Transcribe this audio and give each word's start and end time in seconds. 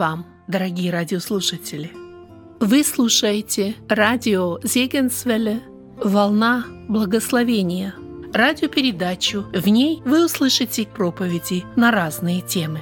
Вам, 0.00 0.24
дорогие 0.48 0.90
радиослушатели! 0.90 1.92
Вы 2.58 2.84
слушаете 2.84 3.74
радио 3.86 4.58
Зегенсвелле 4.62 5.60
«Волна 6.02 6.64
благословения» 6.88 7.94
радиопередачу. 8.32 9.44
В 9.52 9.68
ней 9.68 10.00
вы 10.06 10.24
услышите 10.24 10.86
проповеди 10.86 11.64
на 11.76 11.90
разные 11.90 12.40
темы. 12.40 12.80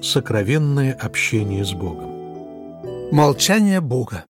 Сокровенное 0.00 0.92
общение 0.92 1.64
с 1.64 1.72
Богом. 1.72 3.10
Молчание 3.10 3.80
Бога. 3.80 4.26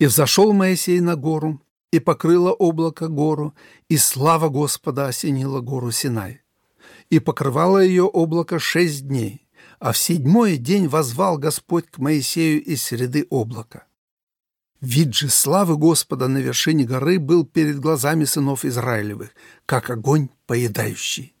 «И 0.00 0.06
взошел 0.06 0.52
Моисей 0.52 0.98
на 1.00 1.14
гору, 1.14 1.60
и 1.92 1.98
покрыло 2.00 2.52
облако 2.52 3.08
гору, 3.08 3.54
и 3.88 3.96
слава 3.98 4.48
Господа 4.48 5.06
осенила 5.06 5.60
гору 5.60 5.90
Синай. 5.90 6.40
И 7.10 7.18
покрывало 7.18 7.78
ее 7.78 8.04
облако 8.04 8.58
шесть 8.58 9.06
дней, 9.06 9.46
а 9.78 9.92
в 9.92 9.98
седьмой 9.98 10.56
день 10.56 10.88
возвал 10.88 11.36
Господь 11.36 11.86
к 11.90 11.98
Моисею 11.98 12.64
из 12.64 12.82
среды 12.82 13.26
облака. 13.30 13.84
Вид 14.80 15.14
же 15.14 15.28
славы 15.28 15.76
Господа 15.76 16.28
на 16.28 16.38
вершине 16.38 16.84
горы 16.84 17.18
был 17.18 17.44
перед 17.44 17.78
глазами 17.78 18.24
сынов 18.24 18.64
Израилевых, 18.64 19.30
как 19.66 19.90
огонь 19.90 20.30
поедающий. 20.46 21.34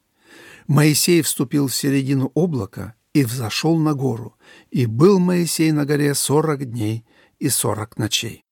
Моисей 0.66 1.22
вступил 1.22 1.68
в 1.68 1.74
середину 1.74 2.30
облака 2.34 2.94
и 3.14 3.24
взошел 3.24 3.78
на 3.78 3.94
гору, 3.94 4.36
и 4.70 4.84
был 4.84 5.18
Моисей 5.18 5.72
на 5.72 5.86
горе 5.86 6.14
сорок 6.14 6.66
дней 6.66 7.06
и 7.38 7.48
сорок 7.48 7.96
ночей. 7.96 8.44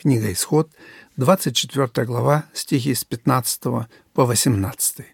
Книга 0.00 0.32
Исход, 0.32 0.72
24 1.18 2.06
глава, 2.06 2.46
стихи 2.54 2.94
с 2.94 3.04
15 3.04 3.62
по 4.14 4.24
18. 4.24 5.04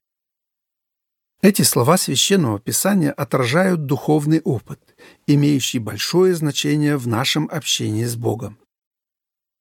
Эти 1.43 1.63
слова 1.63 1.97
Священного 1.97 2.61
Писания 2.61 3.11
отражают 3.11 3.87
духовный 3.87 4.41
опыт, 4.43 4.79
имеющий 5.27 5.81
большое 5.81 6.37
значение 6.37 6.97
в 6.97 7.09
нашем 7.09 7.49
общении 7.51 8.05
с 8.05 8.15
Богом. 8.15 8.61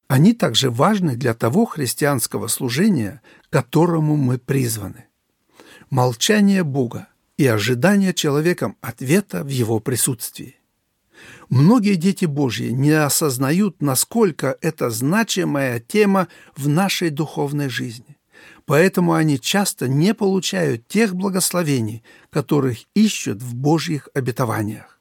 Они 0.07 0.33
также 0.33 0.69
важны 0.69 1.15
для 1.15 1.33
того 1.33 1.65
христианского 1.65 2.47
служения, 2.47 3.23
которому 3.49 4.17
мы 4.17 4.37
призваны. 4.37 5.05
Молчание 5.89 6.63
Бога 6.63 7.07
и 7.37 7.47
ожидание 7.47 8.13
человеком 8.13 8.77
ответа 8.79 9.43
в 9.43 9.47
Его 9.47 9.79
присутствии. 9.79 10.59
Многие 11.49 11.95
дети 11.95 12.25
Божьи 12.25 12.69
не 12.69 12.91
осознают, 12.91 13.81
насколько 13.81 14.57
это 14.61 14.89
значимая 14.89 15.79
тема 15.79 16.27
в 16.55 16.67
нашей 16.67 17.09
духовной 17.09 17.69
жизни. 17.69 18.17
Поэтому 18.65 19.13
они 19.13 19.39
часто 19.39 19.87
не 19.87 20.13
получают 20.13 20.87
тех 20.87 21.15
благословений, 21.15 22.03
которых 22.31 22.79
ищут 22.95 23.41
в 23.41 23.55
Божьих 23.55 24.09
обетованиях. 24.13 24.99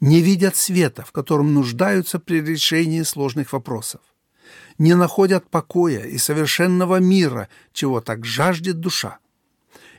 Не 0.00 0.20
видят 0.20 0.56
света, 0.56 1.04
в 1.04 1.12
котором 1.12 1.54
нуждаются 1.54 2.18
при 2.18 2.40
решении 2.40 3.02
сложных 3.02 3.52
вопросов. 3.52 4.00
Не 4.78 4.94
находят 4.94 5.48
покоя 5.50 6.04
и 6.04 6.18
совершенного 6.18 6.96
мира, 7.00 7.48
чего 7.72 8.00
так 8.00 8.24
жаждет 8.24 8.80
душа. 8.80 9.18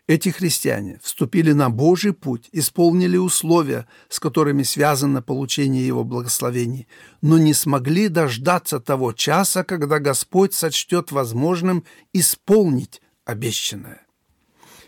Эти 0.09 0.29
христиане 0.29 0.99
вступили 1.03 1.51
на 1.51 1.69
Божий 1.69 2.13
путь, 2.13 2.49
исполнили 2.51 3.15
условия, 3.15 3.85
с 4.09 4.19
которыми 4.19 4.63
связано 4.63 5.21
получение 5.21 5.85
Его 5.85 6.03
благословений, 6.03 6.87
но 7.21 7.37
не 7.37 7.53
смогли 7.53 8.07
дождаться 8.07 8.79
того 8.79 9.13
часа, 9.13 9.63
когда 9.63 9.99
Господь 9.99 10.55
сочтет 10.55 11.11
возможным 11.11 11.83
исполнить 12.11 13.03
обещанное. 13.23 14.01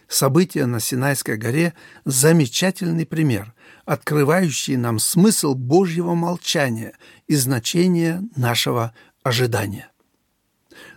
События 0.07 0.65
на 0.65 0.79
Синайской 0.79 1.37
горе– 1.37 1.75
замечательный 2.03 3.05
пример, 3.05 3.53
открывающий 3.85 4.75
нам 4.75 4.97
смысл 4.97 5.53
Божьего 5.53 6.15
молчания 6.15 6.93
и 7.27 7.35
значение 7.35 8.23
нашего 8.35 8.95
ожидания. 9.21 9.90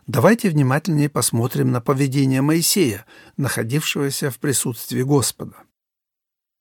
Давайте 0.06 0.50
внимательнее 0.50 1.09
посмотрим 1.09 1.72
на 1.72 1.81
поведение 1.81 2.42
Моисея, 2.42 3.06
находившегося 3.38 4.31
в 4.31 4.38
присутствии 4.38 5.03
Господа. 5.03 5.54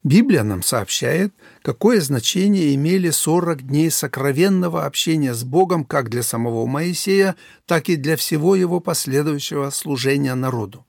Библия 0.01 0.43
нам 0.43 0.63
сообщает, 0.63 1.33
какое 1.61 1.99
значение 1.99 2.73
имели 2.73 3.09
40 3.09 3.63
дней 3.63 3.91
сокровенного 3.91 4.85
общения 4.85 5.33
с 5.33 5.43
Богом 5.43 5.83
как 5.83 6.09
для 6.09 6.23
самого 6.23 6.65
Моисея, 6.67 7.35
так 7.65 7.89
и 7.89 7.97
для 7.97 8.15
всего 8.15 8.55
его 8.55 8.79
последующего 8.79 9.69
служения 9.71 10.35
народу. 10.35 10.85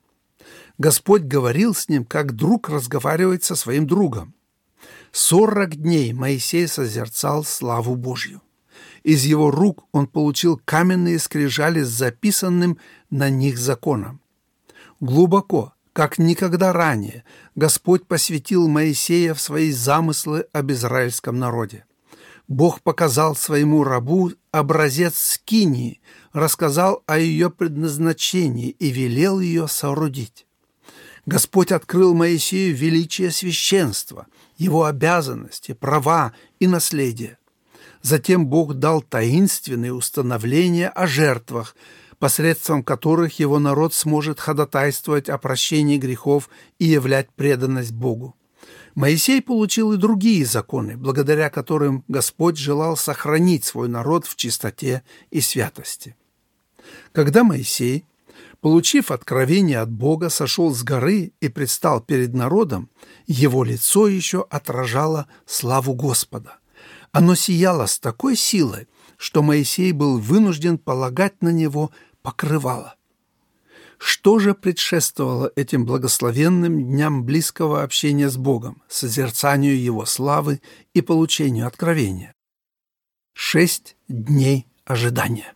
Господь 0.77 1.23
говорил 1.23 1.73
с 1.73 1.89
ним, 1.89 2.05
как 2.05 2.33
друг 2.33 2.69
разговаривает 2.69 3.43
со 3.43 3.55
своим 3.55 3.85
другом. 3.85 4.33
Сорок 5.11 5.75
дней 5.75 6.11
Моисей 6.13 6.67
созерцал 6.67 7.43
славу 7.43 7.95
Божью. 7.95 8.41
Из 9.05 9.23
его 9.23 9.51
рук 9.51 9.85
он 9.91 10.07
получил 10.07 10.59
каменные 10.65 11.19
скрижали 11.19 11.83
с 11.83 11.89
записанным 11.89 12.79
на 13.11 13.29
них 13.29 13.59
законом. 13.59 14.19
Глубоко, 14.99 15.73
как 15.93 16.17
никогда 16.17 16.73
ранее, 16.73 17.23
Господь 17.53 18.07
посвятил 18.07 18.67
Моисея 18.67 19.35
в 19.35 19.41
свои 19.41 19.71
замыслы 19.71 20.47
об 20.53 20.71
израильском 20.71 21.37
народе. 21.37 21.85
Бог 22.47 22.81
показал 22.81 23.35
своему 23.35 23.83
рабу 23.83 24.31
образец 24.51 25.15
скинии, 25.17 26.01
рассказал 26.33 27.03
о 27.05 27.19
ее 27.19 27.51
предназначении 27.51 28.69
и 28.69 28.89
велел 28.89 29.39
ее 29.39 29.67
соорудить. 29.67 30.47
Господь 31.27 31.71
открыл 31.71 32.15
Моисею 32.15 32.75
величие 32.75 33.29
священства, 33.29 34.25
его 34.57 34.85
обязанности, 34.85 35.73
права 35.73 36.33
и 36.59 36.65
наследие. 36.65 37.37
Затем 38.05 38.45
Бог 38.45 38.75
дал 38.75 39.01
таинственные 39.01 39.91
установления 39.91 40.89
о 40.89 41.07
жертвах, 41.07 41.75
посредством 42.19 42.83
которых 42.83 43.39
его 43.39 43.57
народ 43.57 43.95
сможет 43.95 44.39
ходатайствовать 44.39 45.27
о 45.27 45.39
прощении 45.39 45.97
грехов 45.97 46.51
и 46.77 46.85
являть 46.85 47.31
преданность 47.31 47.93
Богу. 47.93 48.35
Моисей 48.93 49.41
получил 49.41 49.91
и 49.91 49.97
другие 49.97 50.45
законы, 50.45 50.97
благодаря 50.97 51.49
которым 51.49 52.03
Господь 52.07 52.57
желал 52.57 52.95
сохранить 52.95 53.65
свой 53.65 53.87
народ 53.87 54.27
в 54.27 54.35
чистоте 54.35 55.01
и 55.31 55.41
святости. 55.41 56.15
Когда 57.11 57.43
Моисей, 57.43 58.05
получив 58.61 59.09
откровение 59.09 59.79
от 59.79 59.89
Бога, 59.89 60.29
сошел 60.29 60.75
с 60.75 60.83
горы 60.83 61.33
и 61.41 61.49
предстал 61.49 62.01
перед 62.01 62.35
народом, 62.35 62.87
его 63.25 63.63
лицо 63.63 64.07
еще 64.07 64.45
отражало 64.51 65.25
славу 65.47 65.95
Господа– 65.95 66.59
оно 67.15 67.33
сияло 67.33 67.85
с 67.85 67.97
такой 67.97 68.35
силой, 68.35 68.89
что 69.15 69.41
Моисей 69.41 69.93
был 69.93 70.19
вынужден 70.19 70.77
полагать 70.77 71.41
на 71.41 71.47
него 71.47 71.91
покрывало. 72.21 72.97
Что 73.97 74.37
же 74.37 74.53
предшествовало 74.53 75.49
этим 75.55 75.85
благословенным 75.85 76.83
дням 76.83 77.23
близкого 77.23 77.83
общения 77.83 78.29
с 78.29 78.35
Богом, 78.35 78.83
созерцанию 78.89 79.81
Его 79.81 80.05
славы 80.05 80.59
и 80.93 80.99
получению 80.99 81.67
откровения? 81.67 82.33
Шесть 83.33 83.95
дней 84.09 84.67
ожидания. 84.83 85.53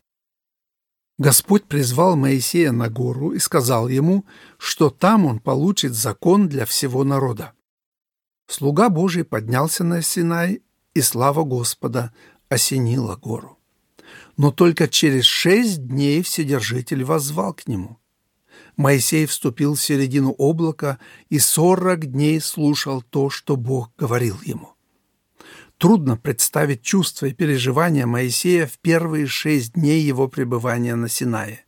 Господь 1.17 1.65
призвал 1.65 2.15
Моисея 2.15 2.71
на 2.71 2.89
гору 2.89 3.31
и 3.31 3.39
сказал 3.39 3.89
ему, 3.89 4.25
что 4.57 4.89
там 4.89 5.25
он 5.25 5.39
получит 5.39 5.93
закон 5.93 6.47
для 6.47 6.65
всего 6.65 7.03
народа. 7.03 7.51
Слуга 8.47 8.87
Божий 8.87 9.25
поднялся 9.25 9.83
на 9.83 10.01
Синай 10.01 10.61
и 10.93 11.01
слава 11.01 11.43
Господа 11.43 12.13
осенила 12.49 13.15
гору. 13.15 13.57
Но 14.37 14.51
только 14.51 14.87
через 14.87 15.25
шесть 15.25 15.85
дней 15.87 16.21
Вседержитель 16.23 17.03
воззвал 17.03 17.53
к 17.53 17.67
нему. 17.67 17.99
Моисей 18.77 19.25
вступил 19.25 19.75
в 19.75 19.81
середину 19.81 20.33
облака 20.37 20.99
и 21.29 21.37
сорок 21.37 22.05
дней 22.05 22.39
слушал 22.39 23.01
то, 23.01 23.29
что 23.29 23.57
Бог 23.57 23.91
говорил 23.97 24.37
ему. 24.43 24.73
Трудно 25.77 26.17
представить 26.17 26.81
чувства 26.81 27.27
и 27.27 27.33
переживания 27.33 28.05
Моисея 28.05 28.67
в 28.67 28.79
первые 28.79 29.27
шесть 29.27 29.73
дней 29.73 30.01
его 30.01 30.27
пребывания 30.27 30.95
на 30.95 31.07
Синае. 31.07 31.65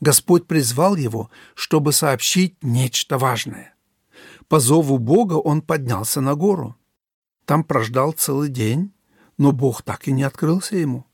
Господь 0.00 0.46
призвал 0.46 0.96
его, 0.96 1.30
чтобы 1.54 1.92
сообщить 1.92 2.56
нечто 2.62 3.18
важное. 3.18 3.74
По 4.48 4.60
зову 4.60 4.98
Бога 4.98 5.34
он 5.34 5.62
поднялся 5.62 6.20
на 6.20 6.34
гору. 6.34 6.76
Там 7.44 7.64
прождал 7.64 8.12
целый 8.12 8.48
день, 8.48 8.92
но 9.38 9.52
Бог 9.52 9.82
так 9.82 10.08
и 10.08 10.12
не 10.12 10.22
открылся 10.22 10.76
ему. 10.76 11.06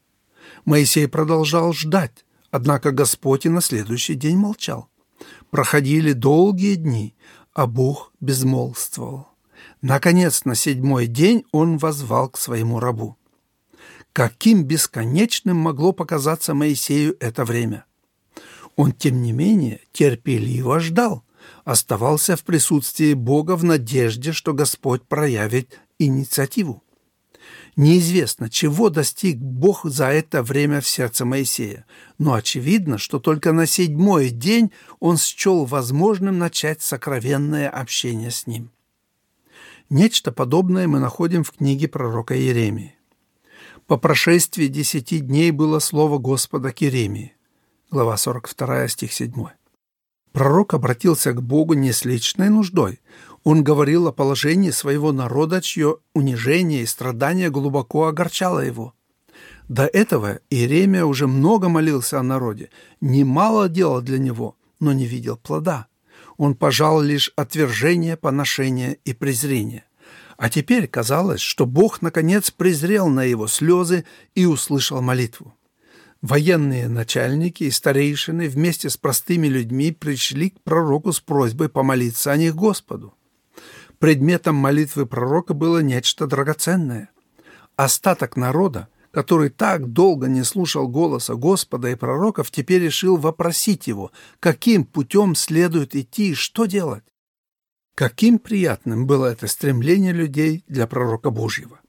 Моисей 0.65 1.09
продолжал 1.09 1.73
ждать, 1.73 2.25
однако 2.51 2.93
Господь 2.93 3.47
и 3.47 3.49
на 3.49 3.61
следующий 3.61 4.15
день 4.15 4.37
молчал. 4.37 4.89
Проходили 5.51 6.13
долгие 6.13 6.75
дни, 6.75 7.15
а 7.53 7.67
Бог 7.67 8.13
безмолвствовал. 8.21 9.29
Наконец, 9.81 10.45
на 10.45 10.55
седьмой 10.55 11.07
день 11.07 11.45
он 11.53 11.79
возвал 11.79 12.29
к 12.29 12.39
своему 12.39 12.81
рабу. 12.81 13.17
Каким 14.13 14.65
бесконечным 14.65 15.57
могло 15.57 15.93
показаться 15.93 16.55
Моисею 16.55 17.17
это 17.21 17.45
время? 17.45 17.85
Он, 18.77 18.93
тем 18.93 19.23
не 19.23 19.33
менее, 19.33 19.81
терпеливо 19.93 20.81
ждал, 20.81 21.25
оставался 21.65 22.37
в 22.37 22.45
присутствии 22.45 23.15
Бога 23.15 23.57
в 23.57 23.65
надежде, 23.65 24.33
что 24.33 24.53
Господь 24.53 25.03
проявит 25.03 25.81
инициативу. 25.99 26.83
Неизвестно, 27.77 28.51
чего 28.51 28.91
достиг 28.91 29.39
Бог 29.39 29.85
за 29.85 30.07
это 30.07 30.43
время 30.43 30.81
в 30.81 30.89
сердце 30.89 31.25
Моисея, 31.25 31.87
но 32.19 32.35
очевидно, 32.35 32.99
что 32.99 33.21
только 33.21 33.53
на 33.53 33.67
седьмой 33.67 34.31
день 34.31 34.73
он 34.99 35.17
счел 35.17 35.65
возможным 35.65 36.39
начать 36.39 36.83
сокровенное 36.83 37.69
общение 37.69 38.33
с 38.33 38.47
ним. 38.47 38.73
Нечто 39.91 40.33
подобное 40.33 40.89
мы 40.89 40.99
находим 40.99 41.45
в 41.45 41.53
книге 41.53 41.89
пророка 41.89 42.37
Иеремии. 42.37 42.95
По 43.87 43.97
прошествии 43.97 44.67
десяти 44.67 45.21
дней 45.21 45.51
было 45.51 45.79
слово 45.79 46.19
Господа 46.19 46.73
к 46.73 46.83
Иеремии. 46.83 47.35
Глава 47.91 48.19
42, 48.19 48.89
стих 48.89 49.13
7. 49.13 49.33
Пророк 50.33 50.75
обратился 50.75 51.33
к 51.33 51.43
Богу 51.43 51.73
не 51.73 51.93
с 51.93 52.05
личной 52.05 52.51
нуждой. 52.51 53.01
Он 53.51 53.65
говорил 53.65 54.07
о 54.07 54.13
положении 54.13 54.69
своего 54.71 55.11
народа, 55.11 55.63
чье 55.63 56.01
унижение 56.13 56.83
и 56.83 56.87
страдание 56.87 57.49
глубоко 57.49 58.05
огорчало 58.05 58.61
его. 58.61 58.93
До 59.69 59.87
этого 59.87 60.41
Иеремия 60.51 61.07
уже 61.07 61.27
много 61.27 61.71
молился 61.71 62.21
о 62.21 62.23
народе, 62.23 62.69
немало 63.01 63.71
делал 63.71 64.03
для 64.03 64.19
него, 64.19 64.59
но 64.81 64.93
не 64.93 65.07
видел 65.07 65.39
плода. 65.39 65.87
Он 66.37 66.55
пожал 66.55 67.01
лишь 67.01 67.33
отвержение, 67.37 68.19
поношение 68.19 68.99
и 69.07 69.15
презрение. 69.15 69.85
А 70.37 70.51
теперь 70.51 70.87
казалось, 70.87 71.41
что 71.41 71.65
Бог 71.65 72.03
наконец 72.03 72.51
презрел 72.51 73.09
на 73.09 73.25
его 73.25 73.47
слезы 73.47 74.05
и 74.35 74.45
услышал 74.45 75.01
молитву. 75.01 75.55
Военные 76.21 76.87
начальники 76.87 77.65
и 77.65 77.71
старейшины 77.71 78.47
вместе 78.51 78.91
с 78.91 78.99
простыми 78.99 79.47
людьми 79.47 79.91
пришли 79.91 80.51
к 80.51 80.61
пророку 80.61 81.15
с 81.15 81.21
просьбой 81.21 81.71
помолиться 81.71 82.31
о 82.31 82.37
них 82.37 82.55
Господу. 82.55 83.15
Предметом 83.99 84.55
молитвы 84.55 85.07
пророка 85.07 85.55
было 85.55 85.79
нечто 85.79 86.29
драгоценное. 86.29 87.11
Остаток 87.75 88.37
народа, 88.37 88.89
который 89.11 89.51
так 89.51 89.93
долго 89.93 90.29
не 90.29 90.45
слушал 90.45 90.87
голоса 90.87 91.35
Господа 91.35 91.91
и 91.91 91.97
пророков, 91.97 92.51
теперь 92.53 92.83
решил 92.83 93.17
вопросить 93.17 93.89
его, 93.89 94.13
каким 94.39 94.85
путем 94.85 95.35
следует 95.35 95.97
идти 95.97 96.31
и 96.31 96.35
что 96.35 96.67
делать. 96.67 97.03
Каким 97.97 98.39
приятным 98.39 99.07
было 99.09 99.27
это 99.27 99.49
стремление 99.49 100.13
людей 100.13 100.65
для 100.69 100.87
пророка 100.87 101.31
Божьего. 101.31 101.81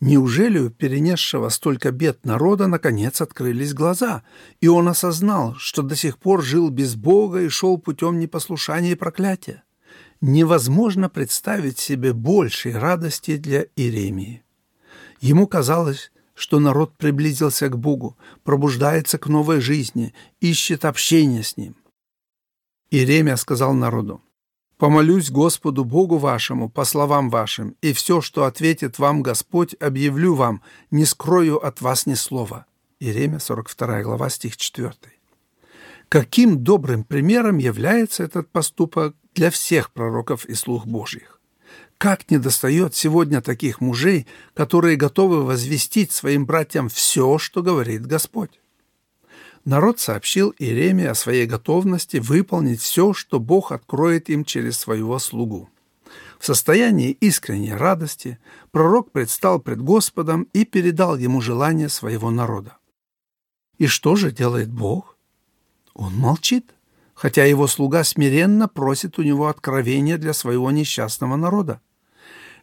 Неужели 0.00 0.58
у 0.58 0.68
перенесшего 0.68 1.48
столько 1.48 1.90
бед 1.90 2.26
народа 2.26 2.66
наконец 2.66 3.22
открылись 3.22 3.72
глаза, 3.72 4.22
и 4.60 4.68
он 4.68 4.88
осознал, 4.88 5.54
что 5.56 5.80
до 5.80 5.96
сих 5.96 6.18
пор 6.18 6.42
жил 6.42 6.68
без 6.68 6.96
Бога 6.96 7.40
и 7.40 7.48
шел 7.48 7.78
путем 7.78 8.18
непослушания 8.18 8.92
и 8.92 8.96
проклятия? 8.96 9.65
Невозможно 10.20 11.08
представить 11.08 11.78
себе 11.78 12.12
большей 12.12 12.76
радости 12.76 13.36
для 13.36 13.66
Иеремии. 13.76 14.42
Ему 15.20 15.46
казалось, 15.46 16.10
что 16.34 16.58
народ 16.58 16.96
приблизился 16.96 17.68
к 17.68 17.78
Богу, 17.78 18.16
пробуждается 18.44 19.18
к 19.18 19.26
новой 19.26 19.60
жизни, 19.60 20.14
ищет 20.40 20.84
общения 20.84 21.42
с 21.42 21.56
Ним. 21.56 21.76
Иеремия 22.90 23.36
сказал 23.36 23.74
народу, 23.74 24.22
Помолюсь 24.78 25.30
Господу 25.30 25.84
Богу 25.84 26.18
вашему 26.18 26.68
по 26.68 26.84
словам 26.84 27.30
вашим, 27.30 27.76
и 27.80 27.94
все, 27.94 28.20
что 28.20 28.44
ответит 28.44 28.98
вам 28.98 29.22
Господь, 29.22 29.74
объявлю 29.80 30.34
вам, 30.34 30.62
не 30.90 31.06
скрою 31.06 31.56
от 31.56 31.80
вас 31.80 32.04
ни 32.04 32.12
слова». 32.12 32.66
Иеремия, 33.00 33.38
42 33.38 34.02
глава, 34.02 34.28
стих 34.28 34.58
4. 34.58 34.92
Каким 36.10 36.62
добрым 36.62 37.04
примером 37.04 37.56
является 37.56 38.22
этот 38.22 38.50
поступок 38.50 39.16
для 39.36 39.50
всех 39.50 39.92
пророков 39.92 40.44
и 40.46 40.54
слух 40.54 40.86
Божьих? 40.86 41.40
Как 41.98 42.30
недостает 42.30 42.94
сегодня 42.94 43.40
таких 43.40 43.80
мужей, 43.80 44.26
которые 44.54 44.96
готовы 44.96 45.44
возвестить 45.44 46.10
своим 46.10 46.44
братьям 46.44 46.88
все, 46.88 47.38
что 47.38 47.62
говорит 47.62 48.04
Господь? 48.06 48.58
народ 49.66 50.00
сообщил 50.00 50.54
Иеремии 50.58 51.04
о 51.04 51.14
своей 51.14 51.44
готовности 51.44 52.16
выполнить 52.16 52.80
все, 52.80 53.12
что 53.12 53.38
Бог 53.38 53.72
откроет 53.72 54.30
им 54.30 54.44
через 54.44 54.78
своего 54.78 55.18
слугу. 55.18 55.68
В 56.38 56.46
состоянии 56.46 57.10
искренней 57.10 57.74
радости 57.74 58.38
пророк 58.70 59.10
предстал 59.10 59.58
пред 59.58 59.82
Господом 59.82 60.48
и 60.52 60.64
передал 60.64 61.16
ему 61.16 61.40
желание 61.40 61.88
своего 61.88 62.30
народа. 62.30 62.78
И 63.78 63.86
что 63.86 64.16
же 64.16 64.30
делает 64.30 64.70
Бог? 64.70 65.18
Он 65.94 66.14
молчит, 66.14 66.72
хотя 67.16 67.44
его 67.44 67.66
слуга 67.66 68.04
смиренно 68.04 68.68
просит 68.68 69.18
у 69.18 69.22
него 69.22 69.48
откровения 69.48 70.18
для 70.18 70.34
своего 70.34 70.70
несчастного 70.70 71.34
народа. 71.36 71.80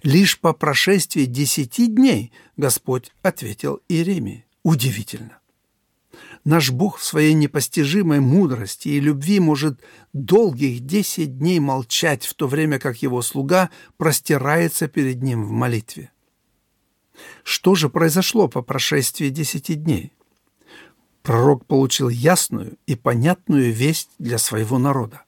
Лишь 0.03 0.39
по 0.39 0.53
прошествии 0.53 1.25
десяти 1.25 1.87
дней 1.87 2.31
Господь 2.55 3.11
ответил 3.23 3.81
Иеремии. 3.89 4.45
Удивительно. 4.63 5.39
Наш 6.45 6.71
Бог 6.71 6.99
в 6.99 7.03
своей 7.03 7.33
непостижимой 7.33 8.19
мудрости 8.19 8.89
и 8.89 8.99
любви 8.99 9.39
может 9.39 9.81
долгих 10.11 10.81
десять 10.81 11.39
дней 11.39 11.59
молчать, 11.59 12.25
в 12.25 12.33
то 12.35 12.47
время 12.47 12.79
как 12.79 13.01
его 13.01 13.21
слуга 13.21 13.71
простирается 13.97 14.87
перед 14.87 15.23
ним 15.23 15.45
в 15.45 15.51
молитве. 15.51 16.11
Что 17.43 17.75
же 17.75 17.89
произошло 17.89 18.47
по 18.47 18.61
прошествии 18.61 19.29
десяти 19.29 19.75
дней? 19.75 20.13
Пророк 21.23 21.65
получил 21.65 22.09
ясную 22.09 22.77
и 22.85 22.95
понятную 22.95 23.73
весть 23.73 24.09
для 24.19 24.37
своего 24.37 24.77
народа. 24.77 25.23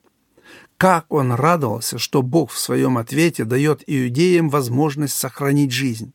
Как 0.76 1.12
он 1.12 1.32
радовался, 1.32 1.98
что 1.98 2.22
Бог 2.22 2.50
в 2.52 2.58
своем 2.58 2.98
ответе 2.98 3.44
дает 3.44 3.82
иудеям 3.86 4.50
возможность 4.50 5.16
сохранить 5.16 5.72
жизнь. 5.72 6.12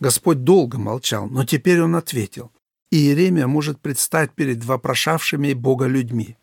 Господь 0.00 0.42
долго 0.42 0.78
молчал, 0.78 1.28
но 1.28 1.44
теперь 1.44 1.80
он 1.80 1.94
ответил 1.94 2.50
Иеремия 2.94 3.48
может 3.48 3.80
предстать 3.80 4.32
перед 4.32 4.64
вопрошавшими 4.64 5.52
Бога 5.52 5.86
людьми. 5.86 6.36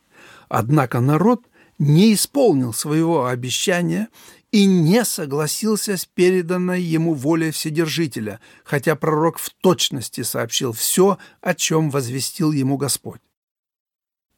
Однако 0.50 1.00
народ 1.00 1.46
не 1.80 2.14
исполнил 2.14 2.74
своего 2.74 3.28
обещания 3.28 4.10
и 4.52 4.66
не 4.66 5.06
согласился 5.06 5.96
с 5.96 6.06
переданной 6.06 6.82
ему 6.82 7.14
волей 7.14 7.52
Вседержителя, 7.52 8.40
хотя 8.64 8.96
пророк 8.96 9.40
в 9.40 9.50
точности 9.50 10.24
сообщил 10.24 10.74
все, 10.74 11.18
о 11.40 11.56
чем 11.56 11.90
возвестил 11.90 12.52
ему 12.52 12.78
Господь. 12.78 13.22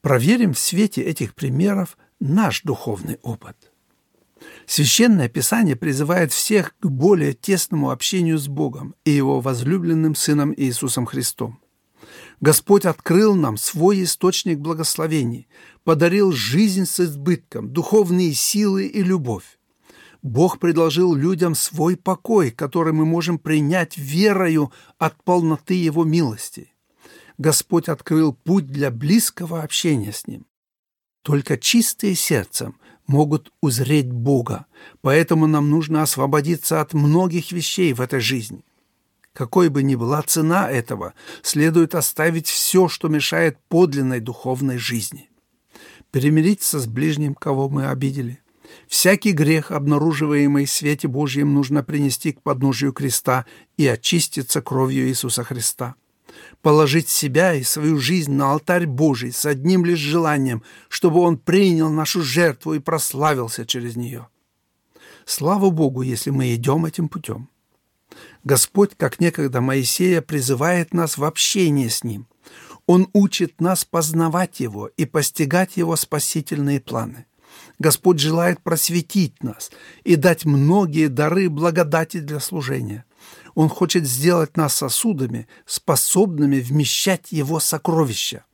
Проверим 0.00 0.54
в 0.54 0.58
свете 0.58 1.02
этих 1.02 1.34
примеров 1.34 1.96
наш 2.20 2.62
духовный 2.62 3.18
опыт. 3.22 3.56
Священное 4.66 5.28
Писание 5.28 5.76
призывает 5.76 6.32
всех 6.32 6.74
к 6.78 6.86
более 6.86 7.32
тесному 7.32 7.90
общению 7.90 8.38
с 8.38 8.46
Богом 8.46 8.94
и 9.04 9.10
Его 9.10 9.40
возлюбленным 9.40 10.14
Сыном 10.14 10.54
Иисусом 10.56 11.06
Христом. 11.06 11.58
Господь 12.40 12.84
открыл 12.84 13.34
нам 13.34 13.56
свой 13.56 14.04
источник 14.04 14.58
благословений, 14.58 15.48
подарил 15.82 16.32
жизнь 16.32 16.84
с 16.84 17.00
избытком, 17.00 17.70
духовные 17.72 18.34
силы 18.34 18.86
и 18.86 19.02
любовь. 19.02 19.58
Бог 20.24 20.58
предложил 20.58 21.14
людям 21.14 21.54
свой 21.54 21.96
покой, 21.96 22.50
который 22.50 22.94
мы 22.94 23.04
можем 23.04 23.38
принять 23.38 23.96
верою 23.98 24.72
от 24.98 25.22
полноты 25.22 25.74
Его 25.74 26.02
милости. 26.02 26.72
Господь 27.36 27.88
открыл 27.88 28.32
путь 28.32 28.66
для 28.66 28.90
близкого 28.90 29.62
общения 29.62 30.12
с 30.12 30.26
Ним. 30.26 30.46
Только 31.22 31.58
чистые 31.58 32.14
сердцем 32.14 32.80
могут 33.06 33.52
узреть 33.60 34.10
Бога, 34.10 34.64
поэтому 35.02 35.46
нам 35.46 35.68
нужно 35.68 36.02
освободиться 36.02 36.80
от 36.80 36.94
многих 36.94 37.52
вещей 37.52 37.92
в 37.92 38.00
этой 38.00 38.18
жизни– 38.18 38.64
какой 39.34 39.68
бы 39.68 39.82
ни 39.82 39.96
была 39.96 40.22
цена 40.22 40.70
этого, 40.70 41.12
следует 41.42 41.96
оставить 41.96 42.46
все, 42.46 42.88
что 42.88 43.08
мешает 43.08 43.58
подлинной 43.68 44.20
духовной 44.20 44.78
жизни. 44.78 45.28
Перемириться 46.12 46.78
с 46.78 46.86
ближним, 46.86 47.34
кого 47.34 47.68
мы 47.68 47.88
обидели. 47.88 48.43
Всякий 48.88 49.32
грех, 49.32 49.70
обнаруживаемый 49.70 50.66
в 50.66 50.70
свете 50.70 51.08
Божьем, 51.08 51.54
нужно 51.54 51.82
принести 51.82 52.32
к 52.32 52.42
подножию 52.42 52.92
креста 52.92 53.46
и 53.76 53.86
очиститься 53.86 54.60
кровью 54.60 55.08
Иисуса 55.08 55.44
Христа. 55.44 55.94
Положить 56.62 57.08
себя 57.08 57.54
и 57.54 57.62
свою 57.62 57.98
жизнь 57.98 58.32
на 58.32 58.52
алтарь 58.52 58.86
Божий 58.86 59.32
с 59.32 59.46
одним 59.46 59.84
лишь 59.84 59.98
желанием, 59.98 60.62
чтобы 60.88 61.20
Он 61.20 61.38
принял 61.38 61.90
нашу 61.90 62.22
жертву 62.22 62.74
и 62.74 62.78
прославился 62.78 63.66
через 63.66 63.96
нее. 63.96 64.28
Слава 65.24 65.70
Богу, 65.70 66.02
если 66.02 66.30
мы 66.30 66.54
идем 66.54 66.84
этим 66.84 67.08
путем. 67.08 67.48
Господь, 68.44 68.92
как 68.96 69.20
некогда 69.20 69.60
Моисея, 69.60 70.20
призывает 70.20 70.92
нас 70.92 71.16
в 71.16 71.24
общение 71.24 71.88
с 71.88 72.04
Ним. 72.04 72.26
Он 72.86 73.08
учит 73.14 73.60
нас 73.60 73.84
познавать 73.84 74.60
Его 74.60 74.88
и 74.88 75.06
постигать 75.06 75.76
Его 75.76 75.96
спасительные 75.96 76.80
планы. 76.80 77.26
Господь 77.78 78.18
желает 78.18 78.62
просветить 78.62 79.42
нас 79.42 79.70
и 80.04 80.16
дать 80.16 80.44
многие 80.44 81.08
дары 81.08 81.48
благодати 81.50 82.20
для 82.20 82.40
служения. 82.40 83.04
Он 83.54 83.68
хочет 83.68 84.06
сделать 84.06 84.56
нас 84.56 84.74
сосудами, 84.74 85.48
способными 85.66 86.60
вмещать 86.60 87.32
Его 87.32 87.60
сокровища. 87.60 88.44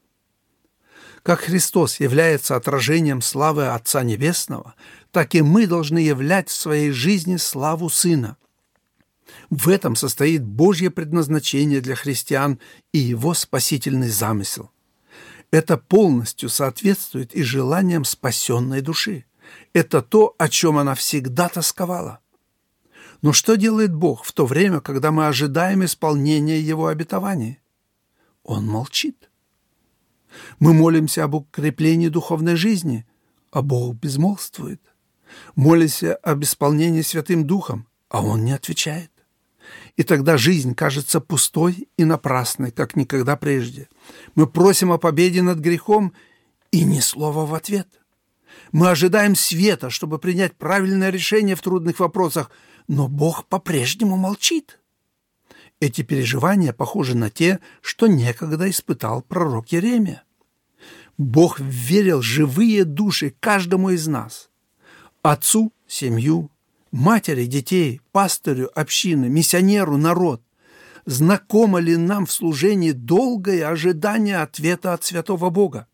Как 1.22 1.40
Христос 1.40 2.00
является 2.00 2.56
отражением 2.56 3.20
славы 3.20 3.68
Отца 3.68 4.02
Небесного, 4.02 4.74
так 5.10 5.34
и 5.34 5.42
мы 5.42 5.66
должны 5.66 5.98
являть 5.98 6.48
в 6.48 6.54
своей 6.54 6.90
жизни 6.92 7.36
славу 7.36 7.90
Сына. 7.90 8.36
В 9.50 9.68
этом 9.68 9.96
состоит 9.96 10.42
Божье 10.44 10.90
предназначение 10.90 11.80
для 11.80 11.94
христиан 11.94 12.58
и 12.92 12.98
его 12.98 13.34
спасительный 13.34 14.08
замысел. 14.08 14.70
Это 15.50 15.76
полностью 15.76 16.48
соответствует 16.48 17.34
и 17.34 17.42
желаниям 17.42 18.04
спасенной 18.04 18.82
души. 18.82 19.24
Это 19.72 20.00
то, 20.00 20.34
о 20.38 20.48
чем 20.48 20.78
она 20.78 20.94
всегда 20.94 21.48
тосковала. 21.48 22.20
Но 23.22 23.32
что 23.32 23.56
делает 23.56 23.92
Бог 23.92 24.24
в 24.24 24.32
то 24.32 24.46
время, 24.46 24.80
когда 24.80 25.10
мы 25.10 25.26
ожидаем 25.26 25.84
исполнения 25.84 26.60
Его 26.60 26.86
обетований? 26.86 27.60
Он 28.44 28.66
молчит. 28.66 29.30
Мы 30.60 30.72
молимся 30.72 31.24
об 31.24 31.34
укреплении 31.34 32.08
духовной 32.08 32.54
жизни, 32.54 33.06
а 33.50 33.62
Бог 33.62 33.96
безмолвствует. 33.96 34.80
Молимся 35.54 36.14
об 36.16 36.42
исполнении 36.44 37.02
Святым 37.02 37.46
Духом, 37.46 37.88
а 38.08 38.22
Он 38.22 38.44
не 38.44 38.52
отвечает. 38.52 39.10
И 40.00 40.02
тогда 40.02 40.38
жизнь 40.38 40.74
кажется 40.74 41.20
пустой 41.20 41.86
и 41.98 42.06
напрасной, 42.06 42.70
как 42.70 42.96
никогда 42.96 43.36
прежде. 43.36 43.86
Мы 44.34 44.46
просим 44.46 44.92
о 44.92 44.96
победе 44.96 45.42
над 45.42 45.58
грехом, 45.58 46.14
и 46.70 46.84
ни 46.84 47.00
слова 47.00 47.44
в 47.44 47.52
ответ. 47.52 47.86
Мы 48.72 48.88
ожидаем 48.88 49.34
света, 49.34 49.90
чтобы 49.90 50.18
принять 50.18 50.56
правильное 50.56 51.10
решение 51.10 51.54
в 51.54 51.60
трудных 51.60 52.00
вопросах, 52.00 52.50
но 52.88 53.08
Бог 53.08 53.44
по-прежнему 53.44 54.16
молчит. 54.16 54.80
Эти 55.80 56.00
переживания 56.00 56.72
похожи 56.72 57.14
на 57.14 57.28
те, 57.28 57.60
что 57.82 58.06
некогда 58.06 58.70
испытал 58.70 59.20
пророк 59.20 59.68
Еремия. 59.68 60.22
Бог 61.18 61.60
верил 61.60 62.22
живые 62.22 62.86
души 62.86 63.34
каждому 63.38 63.90
из 63.90 64.06
нас. 64.06 64.48
Отцу– 65.20 65.74
семью, 65.86 66.50
матери 66.90 67.46
детей, 67.46 68.00
пастырю 68.12 68.70
общины, 68.74 69.28
миссионеру 69.28 69.96
народ. 69.96 70.42
Знакомо 71.06 71.78
ли 71.78 71.96
нам 71.96 72.26
в 72.26 72.32
служении 72.32 72.92
долгое 72.92 73.66
ожидание 73.66 74.38
ответа 74.38 74.92
от 74.92 75.04
святого 75.04 75.50
Бога? 75.50 75.86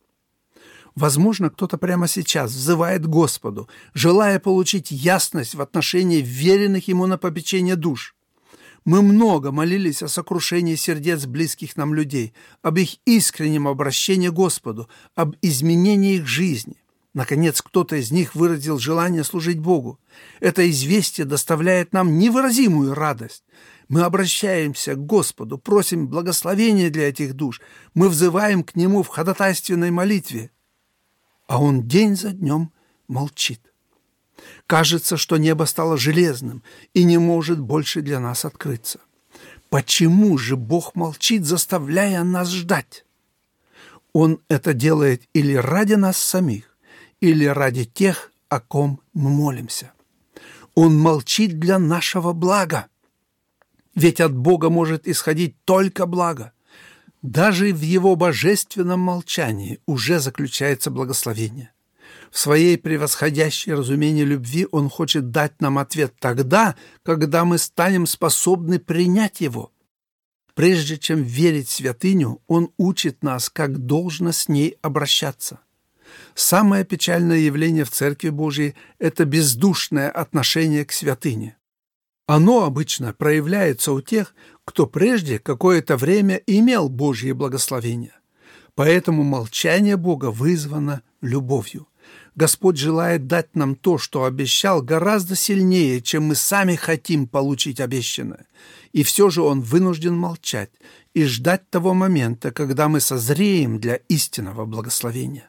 Возможно, 0.95 1.51
кто-то 1.51 1.77
прямо 1.77 2.09
сейчас 2.09 2.51
взывает 2.51 3.07
Господу, 3.07 3.69
желая 3.93 4.39
получить 4.41 4.91
ясность 4.91 5.55
в 5.55 5.61
отношении 5.61 6.23
веренных 6.23 6.89
Ему 6.89 7.07
на 7.07 7.19
попечение 7.19 7.77
душ. 7.77 8.15
Мы 8.87 9.03
много 9.03 9.53
молились 9.53 10.03
о 10.03 10.09
сокрушении 10.09 10.77
сердец 10.77 11.27
близких 11.27 11.77
нам 11.77 11.93
людей, 11.93 12.33
об 12.63 12.79
их 12.79 12.97
искреннем 13.05 13.69
обращении 13.69 14.29
к 14.29 14.33
Господу, 14.33 14.89
об 15.15 15.35
изменении 15.43 16.17
их 16.17 16.27
жизни. 16.27 16.77
Наконец, 17.17 17.63
кто-то 17.63 17.97
из 17.97 18.11
них 18.11 18.35
выразил 18.35 18.79
желание 18.79 19.25
служить 19.25 19.59
Богу. 19.59 19.99
Это 20.39 20.71
известие 20.71 21.25
доставляет 21.25 21.95
нам 21.95 22.19
невыразимую 22.19 22.93
радость. 22.93 23.43
Мы 23.89 24.03
обращаемся 24.03 24.97
к 24.97 25.07
Господу, 25.07 25.57
просим 25.57 26.09
благословения 26.09 26.91
для 26.91 27.09
этих 27.09 27.33
душ. 27.33 27.63
Мы 27.95 28.11
взываем 28.11 28.63
к 28.63 28.77
Нему 28.77 29.03
в 29.03 29.09
ходатайственной 29.09 29.91
молитве. 29.91 30.51
А 31.47 31.59
Он 31.59 31.89
день 31.89 32.17
за 32.17 32.33
днем 32.33 32.71
молчит. 33.09 33.63
Кажется, 34.67 35.17
что 35.17 35.39
небо 35.39 35.65
стало 35.65 35.97
железным 35.97 36.63
и 36.93 37.03
не 37.05 37.17
может 37.17 37.59
больше 37.59 38.03
для 38.03 38.21
нас 38.21 38.45
открыться. 38.45 39.01
Почему 39.71 40.37
же 40.37 40.59
Бог 40.59 40.95
молчит, 40.95 41.47
заставляя 41.47 42.25
нас 42.25 42.51
ждать? 42.51 43.07
Он 44.13 44.39
это 44.49 44.75
делает 44.75 45.23
или 45.33 45.55
ради 45.55 45.95
нас 45.95 46.19
самих, 46.19 46.76
или 47.27 47.45
ради 47.45 47.85
тех, 47.85 48.31
о 48.49 48.61
ком 48.61 49.01
мы 49.13 49.31
молимся. 49.31 49.93
Он 50.75 50.97
молчит 50.97 51.59
для 51.59 51.79
нашего 51.81 52.33
блага. 52.33 52.87
Ведь 53.97 54.21
от 54.21 54.33
Бога 54.33 54.71
может 54.71 55.09
исходить 55.09 55.57
только 55.65 56.07
благо. 56.07 56.53
Даже 57.23 57.73
в 57.73 57.81
Его 57.81 58.15
божественном 58.15 59.01
молчании 59.01 59.81
уже 59.87 60.21
заключается 60.21 60.91
благословение. 60.91 61.73
В 62.31 62.39
своей 62.39 62.79
превосходящей 62.79 63.73
разумении 63.73 64.23
любви 64.23 64.69
Он 64.71 64.89
хочет 64.89 65.31
дать 65.31 65.61
нам 65.61 65.79
ответ 65.79 66.15
тогда, 66.21 66.77
когда 67.03 67.45
мы 67.45 67.59
станем 67.59 68.07
способны 68.07 68.79
принять 68.79 69.41
Его. 69.41 69.73
Прежде 70.55 70.97
чем 70.97 71.25
верить 71.25 71.69
в 71.69 71.73
святыню, 71.73 72.41
Он 72.47 72.71
учит 72.77 73.25
нас, 73.25 73.51
как 73.51 73.85
должно 73.85 74.31
с 74.31 74.49
ней 74.49 74.77
обращаться. 74.81 75.59
Самое 76.35 76.85
печальное 76.85 77.39
явление 77.39 77.85
в 77.85 77.91
Церкви 77.91 78.31
Божьей– 78.31 78.75
это 78.99 79.25
бездушное 79.25 80.11
отношение 80.11 80.85
к 80.85 80.93
святыне. 80.93 81.57
Оно 82.27 82.65
обычно 82.65 83.13
проявляется 83.13 83.93
у 83.93 84.01
тех, 84.01 84.35
кто 84.65 84.87
прежде 84.87 85.39
какое-то 85.39 85.97
время 85.97 86.43
имел 86.47 86.89
Божье 86.89 87.35
благословение. 87.35 88.15
Поэтому 88.75 89.23
молчание 89.23 89.97
Бога 89.97 90.31
вызвано 90.31 91.03
любовью. 91.23 91.89
Господь 92.35 92.77
желает 92.77 93.27
дать 93.27 93.55
нам 93.57 93.75
то, 93.75 93.97
что 93.97 94.25
обещал, 94.25 94.83
гораздо 94.83 95.35
сильнее, 95.37 96.03
чем 96.03 96.25
мы 96.25 96.35
сами 96.35 96.75
хотим 96.75 97.27
получить 97.27 97.81
обещанное. 97.81 98.47
И 98.93 99.03
все 99.03 99.31
же 99.31 99.43
Он 99.43 99.63
вынужден 99.63 100.15
молчать 100.15 100.71
и 101.15 101.25
ждать 101.25 101.71
того 101.71 101.95
момента, 101.95 102.51
когда 102.51 102.89
мы 102.89 103.01
созреем 103.01 103.81
для 103.81 103.97
истинного 104.09 104.67
благословения. 104.67 105.49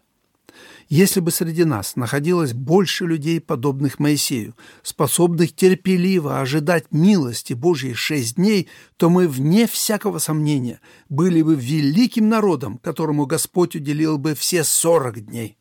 Если 0.90 1.20
бы 1.20 1.32
среди 1.32 1.66
нас 1.66 1.98
находилось 1.98 2.54
больше 2.54 3.06
людей, 3.06 3.42
подобных 3.42 4.00
Моисею, 4.00 4.56
способных 4.84 5.54
терпеливо 5.54 6.40
ожидать 6.40 6.86
милости 6.92 7.52
Божьей 7.52 7.94
шесть 7.94 8.36
дней, 8.36 8.70
то 8.96 9.10
мы, 9.10 9.28
вне 9.28 9.68
всякого 9.68 10.20
сомнения, 10.20 10.80
были 11.10 11.42
бы 11.42 11.56
великим 11.56 12.30
народом, 12.30 12.78
которому 12.78 13.26
Господь 13.26 13.76
уделил 13.76 14.18
бы 14.18 14.34
все 14.34 14.64
сорок 14.64 15.20
дней. 15.20 15.58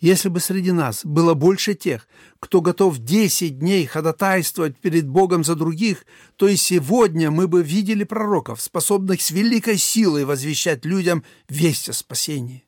Если 0.00 0.30
бы 0.30 0.40
среди 0.40 0.72
нас 0.72 1.04
было 1.04 1.34
больше 1.34 1.74
тех, 1.74 2.08
кто 2.40 2.60
готов 2.62 2.98
десять 2.98 3.58
дней 3.58 3.86
ходатайствовать 3.86 4.78
перед 4.78 5.06
Богом 5.06 5.44
за 5.44 5.54
других, 5.54 6.06
то 6.36 6.48
и 6.48 6.56
сегодня 6.56 7.30
мы 7.30 7.46
бы 7.46 7.62
видели 7.62 8.04
пророков, 8.04 8.62
способных 8.62 9.20
с 9.20 9.30
великой 9.30 9.76
силой 9.76 10.24
возвещать 10.24 10.84
людям 10.86 11.24
весть 11.48 11.88
о 11.88 11.92
спасении. 11.92 12.65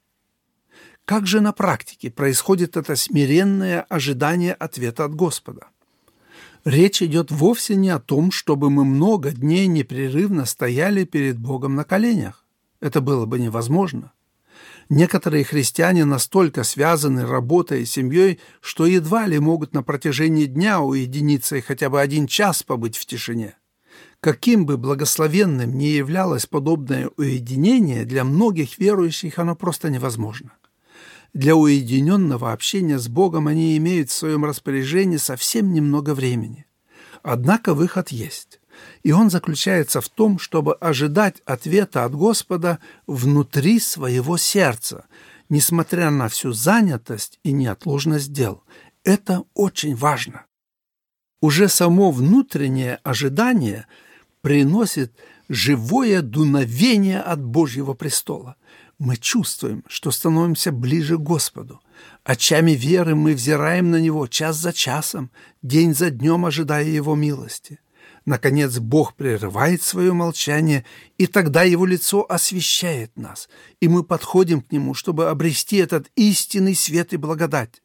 Как 1.09 1.27
же 1.27 1.41
на 1.41 1.53
практике 1.53 2.11
происходит 2.11 2.77
это 2.77 2.95
смиренное 2.95 3.81
ожидание 3.89 4.53
ответа 4.53 5.07
от 5.07 5.15
Господа? 5.15 5.69
Речь 6.67 7.01
идет 7.01 7.31
вовсе 7.31 7.77
не 7.77 7.89
о 7.89 7.99
том, 7.99 8.31
чтобы 8.31 8.69
мы 8.69 8.85
много 8.85 9.31
дней 9.31 9.69
непрерывно 9.69 10.45
стояли 10.45 11.05
перед 11.05 11.39
Богом 11.39 11.77
на 11.77 11.85
коленях. 11.85 12.45
Это 12.81 13.01
было 13.01 13.25
бы 13.25 13.39
невозможно. 13.39 14.13
Некоторые 14.91 15.45
христиане 15.45 16.05
настолько 16.05 16.63
связаны 16.63 17.25
работой 17.25 17.85
и 17.85 17.87
семьей, 17.87 18.39
что 18.61 18.85
едва 18.85 19.27
ли 19.27 19.39
могут 19.39 19.73
на 19.73 19.83
протяжении 19.83 20.45
дня 20.45 20.83
уединиться 20.83 21.57
и 21.57 21.63
хотя 21.63 21.89
бы 21.89 22.03
один 22.03 22.27
час 22.27 22.63
побыть 22.63 22.99
в 22.99 23.07
тишине. 23.07 23.57
Каким 24.21 24.67
бы 24.67 24.77
благословенным 24.77 25.79
ни 25.79 25.87
являлось 25.87 26.45
подобное 26.45 27.09
уединение, 27.17 28.05
для 28.05 28.25
многих 28.25 28.79
верующих 28.79 29.39
оно 29.39 29.57
просто 29.57 29.89
невозможно. 29.89 30.51
Для 31.35 31.55
уединенного 31.55 32.53
общения 32.53 32.99
с 32.99 33.09
Богом 33.09 33.49
они 33.49 33.77
имеют 33.77 34.11
в 34.11 34.15
своем 34.15 34.45
распоряжении 34.45 35.19
совсем 35.19 35.73
немного 35.73 36.15
времени. 36.15 36.67
Однако 37.23 37.75
выход 37.75 38.09
есть. 38.09 38.61
И 39.03 39.13
он 39.13 39.29
заключается 39.29 40.01
в 40.01 40.09
том, 40.09 40.39
чтобы 40.39 40.75
ожидать 40.75 41.43
ответа 41.45 42.05
от 42.05 42.15
Господа 42.15 42.79
внутри 43.07 43.81
своего 43.81 44.37
сердца, 44.37 45.07
несмотря 45.49 46.11
на 46.11 46.29
всю 46.29 46.53
занятость 46.53 47.41
и 47.43 47.53
неотложность 47.53 48.33
дел. 48.33 48.63
Это 49.05 49.45
очень 49.55 49.97
важно. 49.97 50.47
Уже 51.41 51.69
само 51.69 52.11
внутреннее 52.11 53.01
ожидание 53.03 53.87
приносит 54.41 55.13
живое 55.49 56.23
дуновение 56.23 57.21
от 57.21 57.45
Божьего 57.45 57.93
престола– 57.93 58.57
мы 58.99 59.17
чувствуем, 59.17 59.85
что 59.87 60.11
становимся 60.11 60.73
ближе 60.73 61.17
к 61.19 61.23
Господу. 61.23 61.81
Очами 62.25 62.73
веры 62.73 63.15
мы 63.15 63.35
взираем 63.35 63.91
на 63.91 64.01
Него 64.01 64.27
час 64.27 64.57
за 64.57 64.73
часом, 64.73 65.31
день 65.63 65.95
за 65.95 66.11
днем 66.11 66.45
ожидая 66.45 66.85
Его 66.85 67.15
милости. 67.15 67.81
Наконец 68.25 68.79
Бог 68.79 69.15
прерывает 69.15 69.83
свое 69.83 70.13
молчание, 70.13 70.85
и 71.17 71.27
тогда 71.27 71.63
Его 71.63 71.87
лицо 71.87 72.27
освещает 72.29 73.17
нас, 73.17 73.49
и 73.81 73.89
мы 73.89 74.03
подходим 74.03 74.61
к 74.61 74.73
Нему, 74.73 74.95
чтобы 74.95 75.31
обрести 75.31 75.77
этот 75.77 76.11
истинный 76.17 76.75
свет 76.75 77.13
и 77.13 77.17
благодать. 77.17 77.83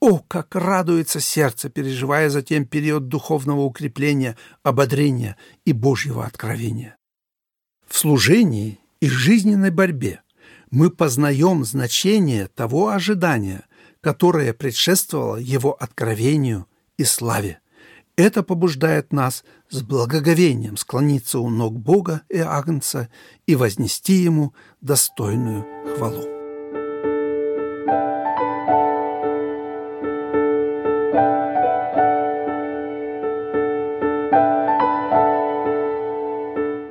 О, 0.00 0.18
как 0.18 0.54
радуется 0.54 1.20
сердце, 1.20 1.68
переживая 1.68 2.28
затем 2.28 2.66
период 2.66 3.08
духовного 3.08 3.60
укрепления, 3.60 4.36
ободрения 4.62 5.36
и 5.64 5.72
Божьего 5.72 6.26
откровения. 6.26 6.96
В 7.88 7.96
служении 7.96 8.80
и 9.00 9.08
жизненной 9.08 9.70
борьбе 9.70 10.22
мы 10.72 10.90
познаем 10.90 11.64
значение 11.64 12.48
того 12.48 12.88
ожидания, 12.88 13.64
которое 14.00 14.54
предшествовало 14.54 15.36
его 15.36 15.74
откровению 15.74 16.66
и 16.96 17.04
славе. 17.04 17.60
Это 18.16 18.42
побуждает 18.42 19.12
нас 19.12 19.44
с 19.68 19.82
благоговением 19.82 20.76
склониться 20.76 21.38
у 21.38 21.50
ног 21.50 21.78
Бога 21.78 22.22
и 22.28 22.38
Агнца 22.38 23.10
и 23.46 23.54
вознести 23.54 24.14
Ему 24.14 24.54
достойную 24.80 25.64
хвалу. 25.94 26.26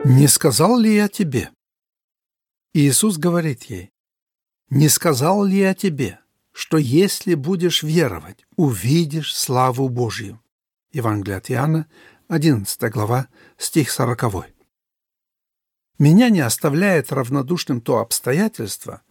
«Не 0.05 0.27
сказал 0.27 0.77
ли 0.77 0.95
я 0.95 1.07
тебе?» 1.07 1.50
Иисус 2.74 3.18
говорит 3.18 3.63
ей, 3.63 3.92
«Не 4.70 4.88
сказал 4.88 5.44
ли 5.44 5.58
я 5.58 5.74
тебе, 5.74 6.20
что 6.54 6.78
если 6.78 7.34
будешь 7.34 7.84
веровать, 7.84 8.46
увидишь 8.56 9.36
славу 9.36 9.90
Божью?» 9.90 10.42
Евангелие 10.94 11.38
от 11.38 11.51
Иоанна, 11.51 11.88
11 12.30 12.90
глава, 12.90 13.28
стих 13.58 13.92
40. 13.92 14.46
Меня 16.00 16.30
не 16.30 16.40
оставляет 16.40 17.12
равнодушным 17.12 17.82
то 17.82 18.00
обстоятельство, 18.00 19.01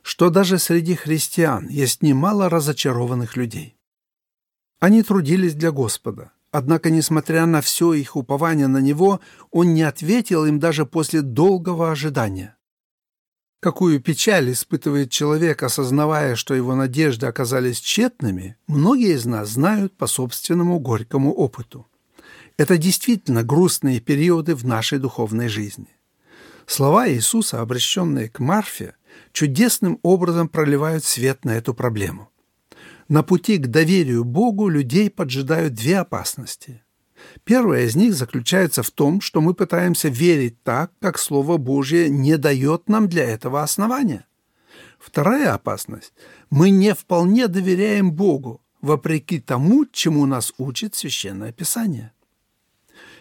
что 0.00 0.30
даже 0.30 0.58
среди 0.58 0.94
христиан 0.94 1.68
есть 1.68 2.02
немало 2.02 2.48
разочарованных 2.48 3.36
людей. 3.36 3.76
Они 4.78 5.02
трудились 5.02 5.54
для 5.54 5.72
Господа, 5.72 6.32
однако, 6.52 6.88
несмотря 6.88 7.44
на 7.44 7.60
все 7.60 7.92
их 7.92 8.16
упование 8.16 8.66
на 8.66 8.78
Него, 8.78 9.20
Он 9.50 9.74
не 9.74 9.82
ответил 9.82 10.46
им 10.46 10.58
даже 10.58 10.86
после 10.86 11.20
долгого 11.20 11.90
ожидания. 11.90 12.56
Какую 13.60 14.00
печаль 14.00 14.52
испытывает 14.52 15.10
человек, 15.10 15.62
осознавая, 15.62 16.34
что 16.34 16.54
его 16.54 16.74
надежды 16.74 17.26
оказались 17.26 17.78
тщетными, 17.78 18.56
многие 18.66 19.12
из 19.12 19.26
нас 19.26 19.50
знают 19.50 19.94
по 19.98 20.06
собственному 20.06 20.78
горькому 20.78 21.30
опыту. 21.34 21.86
Это 22.56 22.78
действительно 22.78 23.42
грустные 23.42 24.00
периоды 24.00 24.54
в 24.54 24.64
нашей 24.64 24.98
духовной 24.98 25.48
жизни. 25.48 25.88
Слова 26.66 27.06
Иисуса, 27.10 27.60
обращенные 27.60 28.30
к 28.30 28.38
Марфе, 28.38 28.94
чудесным 29.32 29.98
образом 30.02 30.48
проливают 30.48 31.04
свет 31.04 31.44
на 31.44 31.50
эту 31.50 31.74
проблему. 31.74 32.30
На 33.08 33.22
пути 33.22 33.58
к 33.58 33.66
доверию 33.66 34.24
Богу 34.24 34.68
людей 34.68 35.10
поджидают 35.10 35.74
две 35.74 35.98
опасности– 35.98 36.82
Первая 37.44 37.84
из 37.84 37.96
них 37.96 38.14
заключается 38.14 38.82
в 38.82 38.90
том, 38.90 39.20
что 39.20 39.40
мы 39.40 39.54
пытаемся 39.54 40.08
верить 40.08 40.62
так, 40.62 40.92
как 41.00 41.18
Слово 41.18 41.56
Божье 41.56 42.08
не 42.08 42.36
дает 42.36 42.88
нам 42.88 43.08
для 43.08 43.24
этого 43.24 43.62
основания. 43.62 44.26
Вторая 44.98 45.54
опасность– 45.54 46.12
мы 46.50 46.70
не 46.70 46.94
вполне 46.94 47.48
доверяем 47.48 48.12
Богу, 48.12 48.60
вопреки 48.82 49.40
тому, 49.40 49.86
чему 49.86 50.26
нас 50.26 50.52
учит 50.58 50.94
Священное 50.94 51.52
Писание. 51.52 52.12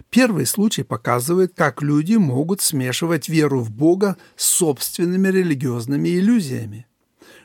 Первый 0.10 0.46
случай 0.46 0.84
показывает, 0.84 1.54
как 1.56 1.82
люди 1.82 2.16
могут 2.16 2.62
смешивать 2.62 3.30
веру 3.30 3.60
в 3.60 3.70
Бога 3.70 4.18
с 4.36 4.46
собственными 4.46 5.28
религиозными 5.28 6.10
иллюзиями. 6.10 6.88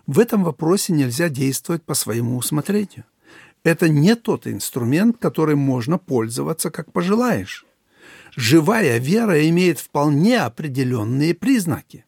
В 0.06 0.18
этом 0.18 0.44
вопросе 0.44 0.92
нельзя 0.92 1.28
действовать 1.28 1.82
по 1.82 1.94
своему 1.94 2.36
усмотрению. 2.36 3.04
Это 3.64 3.88
не 3.88 4.14
тот 4.14 4.46
инструмент, 4.46 5.16
которым 5.18 5.58
можно 5.58 5.98
пользоваться, 5.98 6.70
как 6.70 6.92
пожелаешь. 6.92 7.64
Живая 8.36 8.98
вера 8.98 9.48
имеет 9.48 9.78
вполне 9.78 10.40
определенные 10.40 11.34
признаки. 11.34 12.04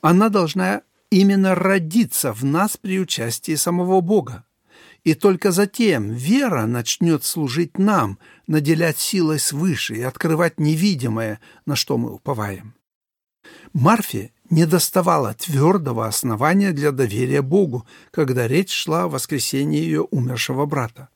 Она 0.00 0.28
должна 0.28 0.82
именно 1.10 1.54
родиться 1.54 2.32
в 2.32 2.44
нас 2.44 2.76
при 2.76 3.00
участии 3.00 3.56
самого 3.56 4.00
Бога. 4.00 4.44
И 5.02 5.14
только 5.14 5.50
затем 5.50 6.12
вера 6.12 6.66
начнет 6.66 7.24
служить 7.24 7.78
нам, 7.78 8.18
наделять 8.46 8.98
силой 8.98 9.38
свыше 9.38 9.96
и 9.96 10.02
открывать 10.02 10.60
невидимое, 10.60 11.40
на 11.64 11.74
что 11.74 11.96
мы 11.96 12.12
уповаем. 12.12 12.74
Марфе 13.72 14.32
не 14.50 14.66
доставало 14.66 15.34
твердого 15.34 16.06
основания 16.06 16.72
для 16.72 16.92
доверия 16.92 17.42
Богу, 17.42 17.86
когда 18.10 18.46
речь 18.46 18.72
шла 18.72 19.04
о 19.04 19.08
воскресении 19.08 19.80
ее 19.80 20.02
умершего 20.02 20.66
брата. 20.66 21.08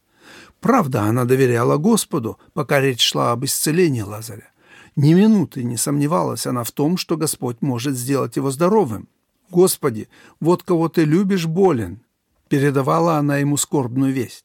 Правда, 0.61 1.03
она 1.03 1.25
доверяла 1.25 1.79
Господу, 1.79 2.38
пока 2.53 2.81
речь 2.81 3.03
шла 3.03 3.33
об 3.33 3.45
исцелении 3.45 4.03
Лазаря. 4.03 4.51
Ни 4.97 5.14
минуты 5.14 5.64
не 5.64 5.77
сомневалась 5.77 6.47
она 6.47 6.64
в 6.64 6.73
том, 6.73 6.97
что 6.97 7.16
Господь 7.16 7.62
может 7.62 7.97
сделать 7.97 8.37
его 8.37 8.51
здоровым. 8.51 9.09
«Господи, 9.51 10.09
вот 10.38 10.62
кого 10.62 10.88
ты 10.88 11.05
любишь, 11.05 11.47
болен»,— 11.47 12.03
передавала 12.49 13.16
она 13.16 13.38
ему 13.38 13.57
скорбную 13.57 14.12
весть. 14.12 14.45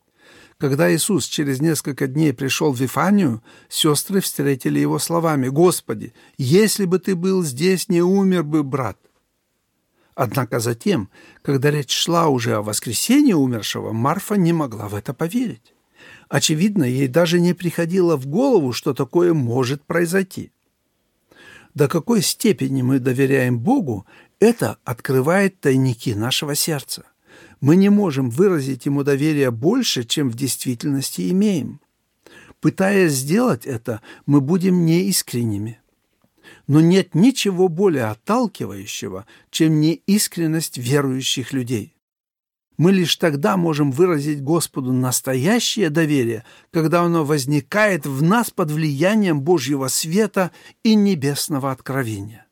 Когда 0.57 0.93
Иисус 0.93 1.25
через 1.25 1.59
несколько 1.59 2.07
дней 2.07 2.33
пришел 2.33 2.71
в 2.71 2.79
Вифанию, 2.79 3.43
сестры 3.67 4.21
встретили 4.21 4.79
его 4.79 4.99
словами 4.99 5.49
«Господи, 5.49 6.13
если 6.37 6.85
бы 6.85 6.99
ты 6.99 7.15
был 7.15 7.43
здесь, 7.43 7.89
не 7.89 8.01
умер 8.01 8.43
бы 8.43 8.63
брат». 8.63 8.97
Однако 10.15 10.61
затем, 10.61 11.09
когда 11.41 11.71
речь 11.71 11.91
шла 11.91 12.29
уже 12.29 12.55
о 12.55 12.61
воскресении 12.61 13.33
умершего, 13.33 13.91
Марфа 13.91 14.35
не 14.35 14.53
могла 14.53 14.87
в 14.87 14.95
это 14.95 15.13
поверить. 15.13 15.73
Очевидно, 16.29 16.85
ей 16.85 17.09
даже 17.09 17.41
не 17.41 17.53
приходило 17.53 18.15
в 18.15 18.25
голову, 18.25 18.71
что 18.71 18.93
такое 18.93 19.33
может 19.33 19.83
произойти. 19.83 20.51
До 21.73 21.89
какой 21.89 22.21
степени 22.21 22.81
мы 22.81 22.99
доверяем 22.99 23.59
Богу, 23.59 24.05
это 24.39 24.77
открывает 24.85 25.59
тайники 25.59 26.11
нашего 26.11 26.55
сердца 26.55 27.03
мы 27.61 27.75
не 27.75 27.89
можем 27.89 28.29
выразить 28.29 28.85
ему 28.85 29.03
доверие 29.03 29.51
больше, 29.51 30.03
чем 30.03 30.29
в 30.29 30.35
действительности 30.35 31.29
имеем. 31.31 31.79
Пытаясь 32.59 33.11
сделать 33.11 33.65
это, 33.65 34.01
мы 34.25 34.41
будем 34.41 34.85
неискренними. 34.85 35.79
Но 36.67 36.81
нет 36.81 37.13
ничего 37.13 37.67
более 37.67 38.05
отталкивающего, 38.05 39.25
чем 39.51 39.79
неискренность 39.79 40.77
верующих 40.77 41.53
людей. 41.53 41.95
Мы 42.77 42.91
лишь 42.91 43.15
тогда 43.15 43.55
можем 43.55 43.91
выразить 43.91 44.41
Господу 44.41 44.91
настоящее 44.91 45.89
доверие, 45.89 46.43
когда 46.71 47.03
оно 47.03 47.23
возникает 47.23 48.05
в 48.05 48.21
нас 48.21 48.51
под 48.51 48.71
влиянием 48.71 49.41
Божьего 49.41 49.87
света 49.87 50.51
и 50.83 50.95
небесного 50.95 51.71
откровения. 51.71 52.44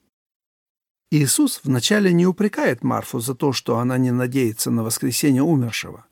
Иисус 1.16 1.60
вначале 1.64 2.12
не 2.12 2.26
упрекает 2.26 2.84
Марфу 2.84 3.20
за 3.20 3.36
то, 3.36 3.54
что 3.54 3.78
она 3.78 4.00
не 4.00 4.10
надеется 4.10 4.72
на 4.72 4.84
воскресение 4.84 5.44
умершего. 5.44 6.06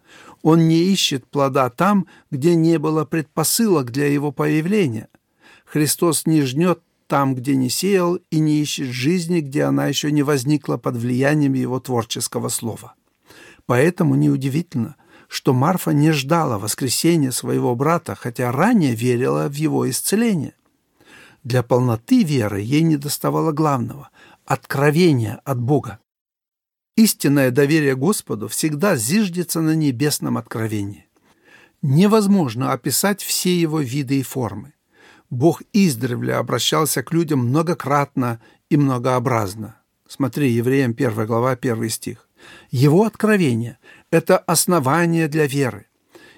Он 0.43 0.67
не 0.67 0.77
ищет 0.83 1.25
плода 1.25 1.71
там, 1.71 2.05
где 2.29 2.53
не 2.53 2.77
было 2.77 3.03
предпосылок 3.03 3.89
для 3.89 4.13
его 4.13 4.31
появления. 4.31 5.07
Христос 5.65 6.27
не 6.27 6.43
жнет 6.43 6.83
там, 7.07 7.33
где 7.33 7.55
не 7.55 7.67
сеял, 7.71 8.19
и 8.29 8.39
не 8.39 8.61
ищет 8.61 8.89
жизни, 8.89 9.39
где 9.39 9.63
она 9.63 9.87
еще 9.87 10.11
не 10.11 10.21
возникла 10.21 10.77
под 10.77 10.97
влиянием 10.97 11.53
его 11.53 11.79
творческого 11.79 12.49
слова. 12.49 12.93
Поэтому 13.65 14.13
неудивительно, 14.13 14.97
что 15.27 15.51
Марфа 15.51 15.93
не 15.93 16.11
ждала 16.11 16.59
воскресения 16.59 17.31
своего 17.31 17.75
брата, 17.75 18.13
хотя 18.13 18.51
ранее 18.51 18.93
верила 18.93 19.47
в 19.49 19.53
его 19.55 19.89
исцеление. 19.89 20.53
Для 21.43 21.63
полноты 21.63 22.21
веры 22.21 22.61
ей 22.61 22.83
не 22.83 22.97
доставало 22.97 23.51
главного– 23.51 24.09
откровение 24.51 25.39
от 25.45 25.61
Бога. 25.61 25.99
Истинное 26.97 27.51
доверие 27.51 27.95
Господу 27.95 28.49
всегда 28.49 28.97
зиждется 28.97 29.61
на 29.61 29.75
небесном 29.75 30.37
откровении. 30.37 31.07
Невозможно 31.81 32.73
описать 32.73 33.21
все 33.23 33.57
его 33.57 33.79
виды 33.79 34.19
и 34.19 34.23
формы. 34.23 34.73
Бог 35.29 35.61
издревле 35.71 36.35
обращался 36.35 37.01
к 37.01 37.13
людям 37.13 37.47
многократно 37.47 38.41
и 38.69 38.75
многообразно. 38.75 39.77
Смотри, 40.05 40.51
Евреям 40.51 40.91
1 40.91 41.25
глава, 41.25 41.51
1 41.51 41.89
стих. 41.89 42.27
Его 42.71 43.05
откровение– 43.05 43.77
это 44.11 44.37
основание 44.37 45.29
для 45.29 45.47
веры. 45.47 45.85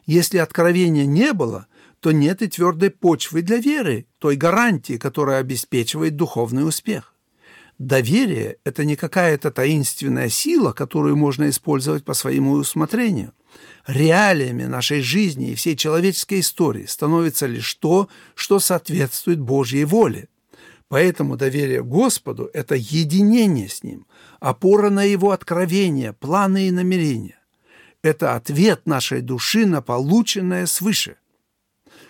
Если 0.06 0.38
откровения 0.38 1.08
не 1.08 1.34
было, 1.34 1.66
то 2.00 2.12
нет 2.12 2.44
и 2.44 2.48
твердой 2.48 2.92
почвы 2.92 3.42
для 3.42 3.58
веры, 3.58 4.06
той 4.20 4.36
гарантии, 4.36 5.00
которая 5.00 5.40
обеспечивает 5.40 6.16
духовный 6.16 6.68
успех. 6.68 7.13
Доверие– 7.84 8.60
это 8.64 8.86
не 8.86 8.96
какая-то 8.96 9.52
таинственная 9.52 10.30
сила, 10.30 10.72
которую 10.72 11.18
можно 11.18 11.50
использовать 11.50 12.06
по 12.06 12.14
своему 12.14 12.54
усмотрению. 12.54 13.34
Реалиями 13.86 14.64
нашей 14.64 15.02
жизни 15.02 15.52
и 15.52 15.56
всей 15.56 15.76
человеческой 15.76 16.40
истории 16.40 16.86
становится 16.86 17.46
лишь 17.46 17.74
то, 17.74 18.08
что 18.36 18.60
соответствует 18.60 19.42
Божьей 19.42 19.84
воле. 19.84 20.30
Поэтому 20.88 21.36
доверие 21.36 21.84
Господу– 21.84 22.50
это 22.54 22.76
единение 22.76 23.68
с 23.68 23.84
Ним, 23.84 24.08
опора 24.40 24.90
на 24.90 25.04
Его 25.04 25.32
откровения, 25.32 26.14
планы 26.14 26.70
и 26.70 26.72
намерения. 26.72 27.40
Это 28.02 28.36
ответ 28.36 28.86
нашей 28.86 29.20
души 29.20 29.66
на 29.66 29.82
полученное 29.82 30.68
свыше. 30.68 31.18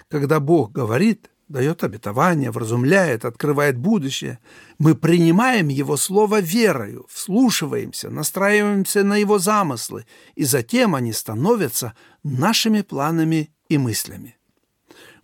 Когда 0.08 0.40
Бог 0.40 0.72
говорит, 0.72 1.32
дает 1.48 1.84
обетование, 1.84 2.52
вразумляет, 2.52 3.26
открывает 3.26 3.78
будущее, 3.78 4.40
мы 4.80 4.96
принимаем 4.96 5.68
Его 5.68 5.98
Слово 5.98 6.42
верою, 6.42 7.06
вслушиваемся, 7.10 8.10
настраиваемся 8.10 9.04
на 9.04 9.18
Его 9.18 9.40
замыслы, 9.40 10.06
и 10.36 10.44
затем 10.44 10.96
они 10.96 11.14
становятся 11.14 11.94
нашими 12.24 12.82
планами 12.82 13.54
и 13.70 13.78
мыслями. 13.78 14.38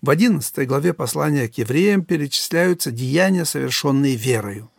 В 0.01 0.09
11 0.09 0.67
главе 0.67 0.93
послания 0.93 1.47
к 1.49 1.57
евреям 1.57 2.05
перечисляются 2.05 2.91
деяния, 2.91 3.43
совершенные 3.43 4.15
верою. 4.15 4.71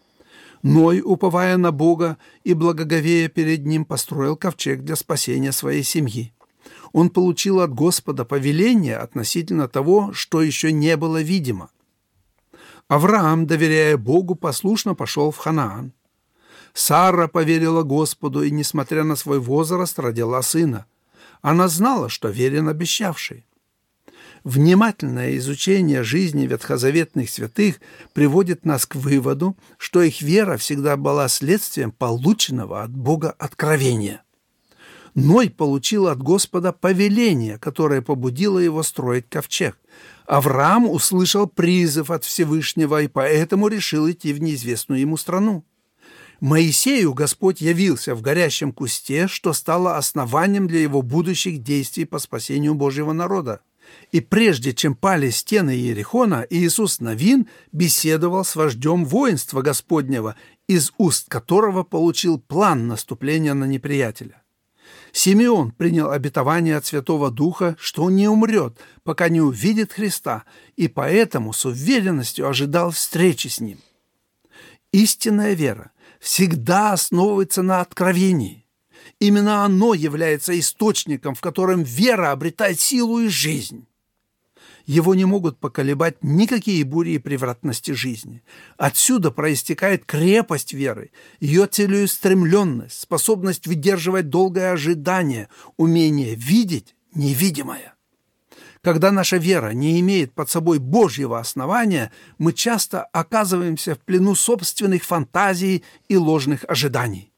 Ной, 0.62 1.02
уповая 1.04 1.56
на 1.56 1.72
Бога 1.72 2.18
и 2.44 2.54
благоговея 2.54 3.28
перед 3.28 3.64
Ним, 3.66 3.84
построил 3.84 4.36
ковчег 4.36 4.82
для 4.82 4.96
спасения 4.96 5.52
своей 5.52 5.82
семьи. 5.82 6.32
Он 6.92 7.10
получил 7.10 7.60
от 7.60 7.72
Господа 7.72 8.24
повеление 8.24 8.96
относительно 8.96 9.68
того, 9.68 10.12
что 10.12 10.42
еще 10.42 10.72
не 10.72 10.96
было 10.96 11.22
видимо. 11.22 11.70
Авраам, 12.88 13.46
доверяя 13.46 13.96
Богу, 13.96 14.34
послушно 14.34 14.94
пошел 14.94 15.30
в 15.30 15.36
Ханаан. 15.36 15.92
Сара 16.72 17.28
поверила 17.28 17.82
Господу 17.82 18.42
и, 18.42 18.50
несмотря 18.50 19.04
на 19.04 19.16
свой 19.16 19.38
возраст, 19.38 19.98
родила 19.98 20.42
сына. 20.42 20.86
Она 21.42 21.68
знала, 21.68 22.08
что 22.08 22.28
верен 22.28 22.68
обещавший. 22.68 23.46
Внимательное 24.42 25.36
изучение 25.36 26.02
жизни 26.02 26.46
ветхозаветных 26.46 27.28
святых 27.28 27.76
приводит 28.14 28.64
нас 28.64 28.86
к 28.86 28.94
выводу, 28.94 29.56
что 29.76 30.02
их 30.02 30.22
вера 30.22 30.56
всегда 30.56 30.96
была 30.96 31.28
следствием 31.28 31.92
полученного 31.92 32.82
от 32.82 32.90
Бога 32.90 33.34
откровения. 33.38 34.22
Ной 35.14 35.50
получил 35.50 36.06
от 36.06 36.22
Господа 36.22 36.72
повеление, 36.72 37.58
которое 37.58 38.00
побудило 38.00 38.58
его 38.58 38.82
строить 38.82 39.28
ковчег. 39.28 39.76
Авраам 40.26 40.88
услышал 40.88 41.48
призыв 41.48 42.10
от 42.10 42.24
Всевышнего 42.24 43.02
и 43.02 43.08
поэтому 43.08 43.68
решил 43.68 44.08
идти 44.08 44.32
в 44.32 44.40
неизвестную 44.40 45.00
ему 45.00 45.16
страну. 45.16 45.64
Моисею 46.40 47.12
Господь 47.12 47.60
явился 47.60 48.14
в 48.14 48.22
горящем 48.22 48.72
кусте, 48.72 49.26
что 49.26 49.52
стало 49.52 49.96
основанием 49.96 50.68
для 50.68 50.80
его 50.80 51.02
будущих 51.02 51.62
действий 51.62 52.06
по 52.06 52.18
спасению 52.18 52.74
Божьего 52.74 53.12
народа. 53.12 53.60
И 54.12 54.20
прежде 54.20 54.72
чем 54.72 54.94
пали 54.94 55.30
стены 55.30 55.72
Иерихона, 55.72 56.46
Иисус 56.48 57.00
Новин 57.00 57.48
беседовал 57.72 58.44
с 58.44 58.54
вождем 58.54 59.04
воинства 59.04 59.62
Господнего, 59.62 60.36
из 60.68 60.92
уст 60.96 61.28
которого 61.28 61.82
получил 61.82 62.38
план 62.38 62.86
наступления 62.86 63.52
на 63.52 63.64
неприятеля. 63.64 64.40
Симеон 65.12 65.72
принял 65.72 66.10
обетование 66.10 66.76
от 66.76 66.86
Святого 66.86 67.30
Духа, 67.30 67.76
что 67.78 68.04
он 68.04 68.16
не 68.16 68.28
умрет, 68.28 68.78
пока 69.02 69.28
не 69.28 69.40
увидит 69.40 69.92
Христа, 69.92 70.44
и 70.76 70.88
поэтому 70.88 71.52
с 71.52 71.64
уверенностью 71.64 72.48
ожидал 72.48 72.90
встречи 72.90 73.48
с 73.48 73.60
Ним. 73.60 73.78
Истинная 74.92 75.54
вера 75.54 75.92
всегда 76.20 76.92
основывается 76.92 77.62
на 77.62 77.80
откровении. 77.80 78.66
Именно 79.18 79.64
оно 79.64 79.94
является 79.94 80.58
источником, 80.58 81.34
в 81.34 81.40
котором 81.40 81.82
вера 81.82 82.32
обретает 82.32 82.80
силу 82.80 83.20
и 83.20 83.28
жизнь. 83.28 83.86
Его 84.90 85.14
не 85.14 85.24
могут 85.24 85.60
поколебать 85.60 86.16
никакие 86.20 86.82
бури 86.82 87.10
и 87.10 87.18
превратности 87.18 87.92
жизни. 87.92 88.42
Отсюда 88.76 89.30
проистекает 89.30 90.04
крепость 90.04 90.72
веры, 90.72 91.12
ее 91.38 91.68
целеустремленность, 91.68 93.02
способность 93.02 93.68
выдерживать 93.68 94.30
долгое 94.30 94.72
ожидание, 94.72 95.48
умение 95.76 96.34
видеть 96.34 96.96
невидимое. 97.14 97.94
Когда 98.82 99.12
наша 99.12 99.36
вера 99.36 99.70
не 99.70 100.00
имеет 100.00 100.32
под 100.32 100.50
собой 100.50 100.80
Божьего 100.80 101.38
основания, 101.38 102.10
мы 102.38 102.52
часто 102.52 103.04
оказываемся 103.04 103.94
в 103.94 104.00
плену 104.00 104.34
собственных 104.34 105.04
фантазий 105.04 105.84
и 106.08 106.16
ложных 106.16 106.64
ожиданий. 106.66 107.32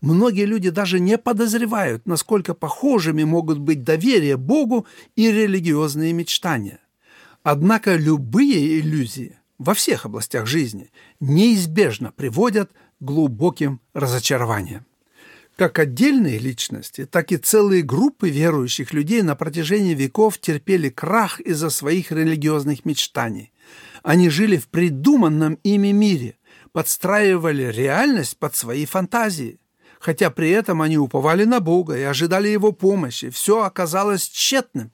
Многие 0.00 0.44
люди 0.44 0.70
даже 0.70 1.00
не 1.00 1.18
подозревают, 1.18 2.06
насколько 2.06 2.54
похожими 2.54 3.24
могут 3.24 3.58
быть 3.58 3.82
доверие 3.82 4.36
Богу 4.36 4.86
и 5.16 5.32
религиозные 5.32 6.12
мечтания. 6.12 6.78
Однако 7.42 7.96
любые 7.96 8.78
иллюзии 8.80 9.38
во 9.58 9.74
всех 9.74 10.06
областях 10.06 10.46
жизни 10.46 10.90
неизбежно 11.20 12.12
приводят 12.12 12.70
к 12.72 12.74
глубоким 13.00 13.80
разочарованиям. 13.94 14.86
Как 15.56 15.78
отдельные 15.78 16.38
личности, 16.38 17.04
так 17.04 17.30
и 17.30 17.36
целые 17.36 17.82
группы 17.82 18.30
верующих 18.30 18.92
людей 18.92 19.22
на 19.22 19.36
протяжении 19.36 19.94
веков 19.94 20.38
терпели 20.38 20.88
крах 20.88 21.40
из-за 21.40 21.68
своих 21.68 22.10
религиозных 22.10 22.84
мечтаний. 22.84 23.52
Они 24.02 24.30
жили 24.30 24.56
в 24.56 24.68
придуманном 24.68 25.58
ими 25.62 25.92
мире, 25.92 26.36
подстраивали 26.72 27.64
реальность 27.64 28.38
под 28.38 28.56
свои 28.56 28.86
фантазии 28.86 29.58
хотя 30.02 30.30
при 30.30 30.50
этом 30.50 30.82
они 30.82 30.98
уповали 30.98 31.44
на 31.44 31.60
Бога 31.60 31.96
и 31.96 32.02
ожидали 32.02 32.48
Его 32.48 32.72
помощи. 32.72 33.30
Все 33.30 33.62
оказалось 33.62 34.28
тщетным. 34.28 34.90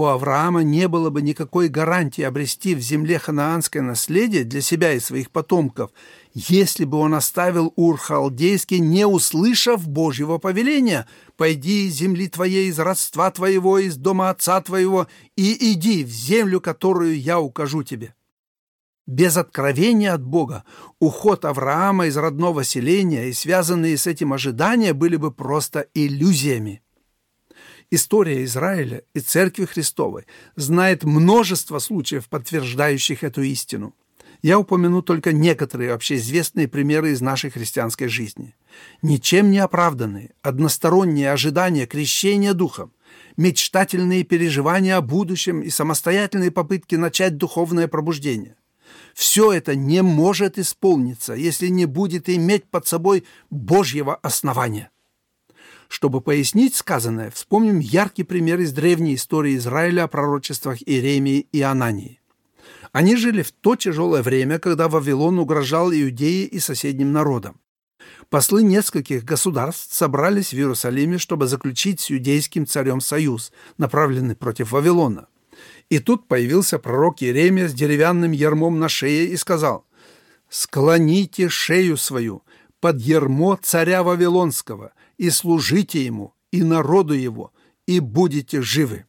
У 0.00 0.06
Авраама 0.06 0.62
не 0.62 0.88
было 0.88 1.10
бы 1.10 1.20
никакой 1.20 1.68
гарантии 1.68 2.22
обрести 2.22 2.74
в 2.74 2.80
земле 2.80 3.18
ханаанское 3.18 3.82
наследие 3.82 4.44
для 4.44 4.62
себя 4.62 4.94
и 4.94 4.98
своих 4.98 5.30
потомков, 5.30 5.90
если 6.32 6.86
бы 6.86 6.96
он 6.96 7.12
оставил 7.12 7.74
Ур-Халдейский, 7.76 8.78
не 8.78 9.06
услышав 9.06 9.86
Божьего 9.86 10.38
повеления 10.38 11.06
«Пойди 11.36 11.86
из 11.86 11.96
земли 11.96 12.28
твоей, 12.28 12.70
из 12.70 12.78
родства 12.78 13.30
твоего, 13.30 13.76
из 13.76 13.98
дома 13.98 14.30
отца 14.30 14.62
твоего, 14.62 15.06
и 15.36 15.74
иди 15.74 16.02
в 16.02 16.08
землю, 16.08 16.62
которую 16.62 17.20
я 17.20 17.38
укажу 17.38 17.82
тебе». 17.82 18.14
Без 19.06 19.36
откровения 19.36 20.14
от 20.14 20.24
Бога 20.24 20.64
уход 20.98 21.44
Авраама 21.44 22.06
из 22.06 22.16
родного 22.16 22.64
селения 22.64 23.28
и 23.28 23.34
связанные 23.34 23.98
с 23.98 24.06
этим 24.06 24.32
ожидания 24.32 24.94
были 24.94 25.16
бы 25.16 25.30
просто 25.30 25.88
иллюзиями. 25.92 26.80
История 27.92 28.44
Израиля 28.44 29.02
и 29.14 29.20
Церкви 29.20 29.64
Христовой 29.64 30.26
знает 30.54 31.02
множество 31.02 31.80
случаев, 31.80 32.28
подтверждающих 32.28 33.24
эту 33.24 33.42
истину. 33.42 33.96
Я 34.42 34.60
упомяну 34.60 35.02
только 35.02 35.32
некоторые 35.32 35.92
общеизвестные 35.92 36.68
примеры 36.68 37.10
из 37.10 37.20
нашей 37.20 37.50
христианской 37.50 38.06
жизни. 38.06 38.54
Ничем 39.02 39.50
не 39.50 39.58
оправданные, 39.58 40.30
односторонние 40.40 41.32
ожидания 41.32 41.86
крещения 41.86 42.54
Духом, 42.54 42.92
мечтательные 43.36 44.22
переживания 44.22 44.96
о 44.96 45.02
будущем 45.02 45.60
и 45.60 45.68
самостоятельные 45.68 46.52
попытки 46.52 46.94
начать 46.94 47.36
духовное 47.36 47.88
пробуждение. 47.88 48.56
Все 49.14 49.52
это 49.52 49.74
не 49.74 50.02
может 50.02 50.58
исполниться, 50.58 51.34
если 51.34 51.66
не 51.66 51.86
будет 51.86 52.28
иметь 52.28 52.64
под 52.70 52.86
собой 52.86 53.24
Божьего 53.50 54.14
основания. 54.14 54.90
Чтобы 55.90 56.20
пояснить 56.20 56.76
сказанное, 56.76 57.32
вспомним 57.32 57.80
яркий 57.80 58.22
пример 58.22 58.60
из 58.60 58.72
древней 58.72 59.16
истории 59.16 59.56
Израиля 59.56 60.04
о 60.04 60.08
пророчествах 60.08 60.78
Иеремии 60.86 61.48
и 61.50 61.62
Анании. 61.62 62.20
Они 62.92 63.16
жили 63.16 63.42
в 63.42 63.50
то 63.50 63.74
тяжелое 63.74 64.22
время, 64.22 64.60
когда 64.60 64.88
Вавилон 64.88 65.40
угрожал 65.40 65.92
Иудее 65.92 66.46
и 66.46 66.60
соседним 66.60 67.10
народам. 67.10 67.60
Послы 68.28 68.62
нескольких 68.62 69.24
государств 69.24 69.92
собрались 69.92 70.50
в 70.50 70.56
Иерусалиме, 70.56 71.18
чтобы 71.18 71.48
заключить 71.48 71.98
с 71.98 72.12
иудейским 72.12 72.68
царем 72.68 73.00
союз, 73.00 73.50
направленный 73.76 74.36
против 74.36 74.70
Вавилона– 74.70 75.26
и 75.90 75.98
тут 75.98 76.28
появился 76.28 76.78
пророк 76.78 77.20
Иеремия 77.20 77.68
с 77.68 77.74
деревянным 77.74 78.30
ермом 78.30 78.78
на 78.78 78.88
шее 78.88 79.26
и 79.26 79.36
сказал, 79.36 79.84
«Склоните 80.48 81.48
шею 81.48 81.96
свою 81.96 82.44
под 82.80 83.00
ермо 83.00 83.58
царя 83.60 84.02
Вавилонского 84.02 84.92
и 85.20 85.28
служите 85.28 86.02
ему 86.02 86.32
и 86.50 86.62
народу 86.62 87.12
его, 87.12 87.52
и 87.86 88.00
будете 88.00 88.62
живы». 88.62 89.04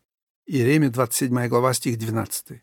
Иеремия, 0.45 0.89
27 0.89 1.47
глава, 1.47 1.73
стих 1.73 1.97
12. 1.97 2.61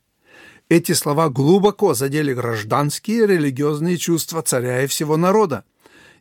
Эти 0.68 0.92
слова 0.92 1.30
глубоко 1.30 1.94
задели 1.94 2.34
гражданские 2.34 3.24
и 3.24 3.26
религиозные 3.26 3.96
чувства 3.96 4.42
царя 4.42 4.82
и 4.82 4.86
всего 4.86 5.16
народа. 5.16 5.64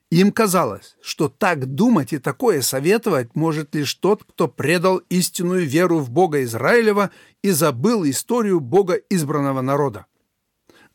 Им 0.10 0.32
казалось, 0.32 0.96
что 1.02 1.28
так 1.28 1.66
думать 1.66 2.14
и 2.14 2.18
такое 2.18 2.62
советовать 2.62 3.36
может 3.36 3.76
лишь 3.76 3.94
тот, 3.96 4.24
кто 4.24 4.48
предал 4.48 5.02
истинную 5.10 5.68
веру 5.68 6.00
в 6.00 6.10
Бога 6.10 6.42
Израилева 6.44 7.12
и 7.44 7.52
забыл 7.52 8.10
историю 8.10 8.62
Бога 8.62 8.94
избранного 9.10 9.60
народа. 9.60 10.06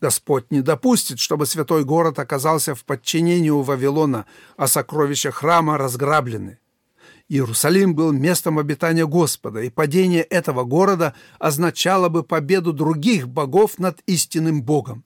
Господь 0.02 0.50
не 0.50 0.62
допустит, 0.62 1.20
чтобы 1.20 1.46
святой 1.46 1.84
город 1.84 2.18
оказался 2.18 2.74
в 2.74 2.84
подчинении 2.84 3.50
у 3.50 3.62
Вавилона, 3.62 4.26
а 4.56 4.66
сокровища 4.66 5.30
храма 5.30 5.78
разграблены. 5.78 6.58
Иерусалим 7.28 7.94
был 7.94 8.10
местом 8.10 8.58
обитания 8.58 9.06
Господа, 9.06 9.62
и 9.62 9.70
падение 9.70 10.22
этого 10.22 10.64
города 10.64 11.14
означало 11.38 12.08
бы 12.08 12.24
победу 12.24 12.72
других 12.72 13.28
богов 13.28 13.78
над 13.78 14.00
истинным 14.06 14.64
Богом. 14.64 15.04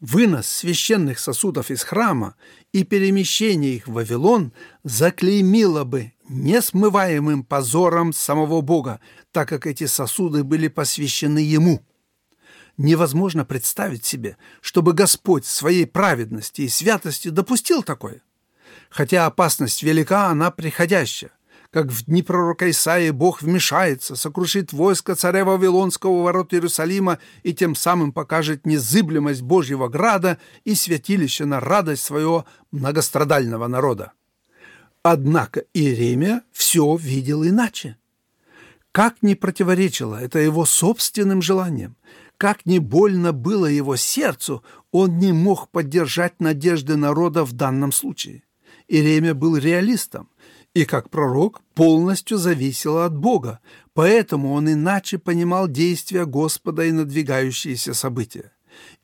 Вынос 0.00 0.46
священных 0.46 1.18
сосудов 1.18 1.70
из 1.70 1.82
храма 1.82 2.34
и 2.72 2.82
перемещение 2.82 3.74
их 3.74 3.88
в 3.88 3.92
Вавилон 3.92 4.54
заклеймило 4.84 5.84
бы 5.84 6.14
несмываемым 6.30 7.44
позором 7.44 8.14
самого 8.14 8.62
Бога, 8.62 9.00
так 9.32 9.50
как 9.50 9.66
эти 9.66 9.84
сосуды 9.84 10.44
были 10.44 10.68
посвящены 10.68 11.40
Ему. 11.40 11.82
Невозможно 12.82 13.44
представить 13.44 14.06
себе, 14.06 14.38
чтобы 14.62 14.94
Господь 14.94 15.44
своей 15.44 15.86
праведности 15.86 16.62
и 16.62 16.68
святости 16.70 17.28
допустил 17.28 17.82
такое. 17.82 18.22
Хотя 18.88 19.26
опасность 19.26 19.82
велика, 19.82 20.28
она 20.28 20.50
приходящая. 20.50 21.30
Как 21.70 21.88
в 21.88 22.06
дни 22.06 22.22
пророка 22.22 22.70
Исаии 22.70 23.10
Бог 23.10 23.42
вмешается, 23.42 24.16
сокрушит 24.16 24.72
войско 24.72 25.14
царя 25.14 25.44
Вавилонского 25.44 26.22
ворот 26.22 26.54
Иерусалима 26.54 27.18
и 27.42 27.52
тем 27.52 27.74
самым 27.74 28.12
покажет 28.12 28.64
незыблемость 28.64 29.42
Божьего 29.42 29.88
града 29.88 30.38
и 30.64 30.74
святилище 30.74 31.44
на 31.44 31.60
радость 31.60 32.04
своего 32.04 32.46
многострадального 32.70 33.66
народа. 33.66 34.12
Однако 35.02 35.64
Иеремия 35.74 36.44
все 36.50 36.96
видел 36.96 37.44
иначе. 37.44 37.98
Как 38.90 39.16
не 39.20 39.34
противоречило 39.34 40.16
это 40.16 40.38
его 40.38 40.64
собственным 40.64 41.42
желаниям, 41.42 41.94
как 42.40 42.64
не 42.64 42.78
больно 42.78 43.34
было 43.34 43.66
его 43.66 43.96
сердцу, 43.96 44.64
он 44.92 45.18
не 45.18 45.30
мог 45.30 45.68
поддержать 45.68 46.40
надежды 46.40 46.96
народа 46.96 47.44
в 47.44 47.52
данном 47.52 47.92
случае. 47.92 48.44
Иеремия 48.88 49.34
был 49.34 49.58
реалистом 49.58 50.30
и, 50.72 50.86
как 50.86 51.10
пророк, 51.10 51.60
полностью 51.74 52.38
зависел 52.38 52.96
от 52.96 53.14
Бога, 53.14 53.60
поэтому 53.92 54.54
он 54.54 54.72
иначе 54.72 55.18
понимал 55.18 55.68
действия 55.68 56.24
Господа 56.24 56.86
и 56.86 56.92
надвигающиеся 56.92 57.92
события. 57.92 58.52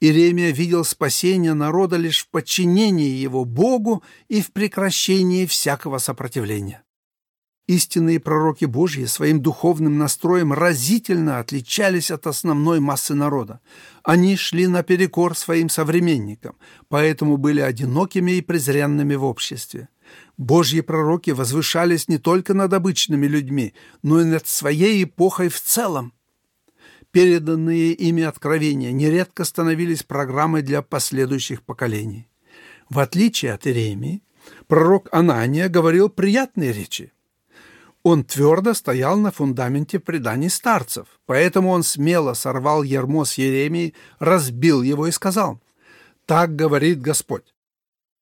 Иеремия 0.00 0.50
видел 0.50 0.82
спасение 0.82 1.52
народа 1.52 1.98
лишь 1.98 2.24
в 2.24 2.30
подчинении 2.30 3.10
его 3.10 3.44
Богу 3.44 4.02
и 4.28 4.40
в 4.40 4.50
прекращении 4.50 5.44
всякого 5.44 5.98
сопротивления. 5.98 6.85
Истинные 7.66 8.20
пророки 8.20 8.64
Божьи 8.64 9.06
своим 9.06 9.40
духовным 9.40 9.98
настроем 9.98 10.52
разительно 10.52 11.40
отличались 11.40 12.12
от 12.12 12.28
основной 12.28 12.78
массы 12.78 13.14
народа. 13.14 13.60
Они 14.04 14.36
шли 14.36 14.68
наперекор 14.68 15.36
своим 15.36 15.68
современникам, 15.68 16.54
поэтому 16.88 17.38
были 17.38 17.60
одинокими 17.60 18.32
и 18.32 18.40
презренными 18.40 19.16
в 19.16 19.24
обществе. 19.24 19.88
Божьи 20.36 20.80
пророки 20.80 21.30
возвышались 21.30 22.06
не 22.06 22.18
только 22.18 22.54
над 22.54 22.72
обычными 22.72 23.26
людьми, 23.26 23.74
но 24.02 24.20
и 24.20 24.24
над 24.24 24.46
своей 24.46 25.02
эпохой 25.02 25.48
в 25.48 25.60
целом. 25.60 26.12
Переданные 27.10 27.94
ими 27.94 28.22
откровения 28.22 28.92
нередко 28.92 29.44
становились 29.44 30.04
программой 30.04 30.62
для 30.62 30.82
последующих 30.82 31.62
поколений. 31.62 32.28
В 32.88 33.00
отличие 33.00 33.54
от 33.54 33.66
Иеремии, 33.66 34.22
пророк 34.68 35.08
Анания 35.10 35.68
говорил 35.68 36.08
приятные 36.08 36.72
речи. 36.72 37.12
Он 38.08 38.22
твердо 38.22 38.72
стоял 38.72 39.18
на 39.18 39.32
фундаменте 39.32 39.98
преданий 39.98 40.48
старцев, 40.48 41.08
поэтому 41.26 41.70
он 41.70 41.82
смело 41.82 42.34
сорвал 42.34 42.84
ермо 42.84 43.24
с 43.24 43.36
Еремии, 43.36 43.94
разбил 44.20 44.82
его 44.82 45.08
и 45.08 45.10
сказал, 45.10 45.58
«Так 46.24 46.54
говорит 46.54 47.00
Господь, 47.00 47.52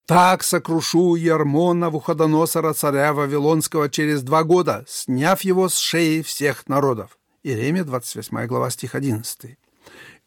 так 0.06 0.42
сокрушу 0.42 1.16
ярмо 1.16 1.74
Навуходоносора 1.74 2.72
царя 2.72 3.12
Вавилонского 3.12 3.90
через 3.90 4.22
два 4.22 4.42
года, 4.42 4.86
сняв 4.88 5.42
его 5.42 5.68
с 5.68 5.76
шеи 5.76 6.22
всех 6.22 6.66
народов». 6.66 7.18
Иеремия, 7.42 7.84
28 7.84 8.46
глава, 8.46 8.70
стих 8.70 8.94
11. 8.94 9.58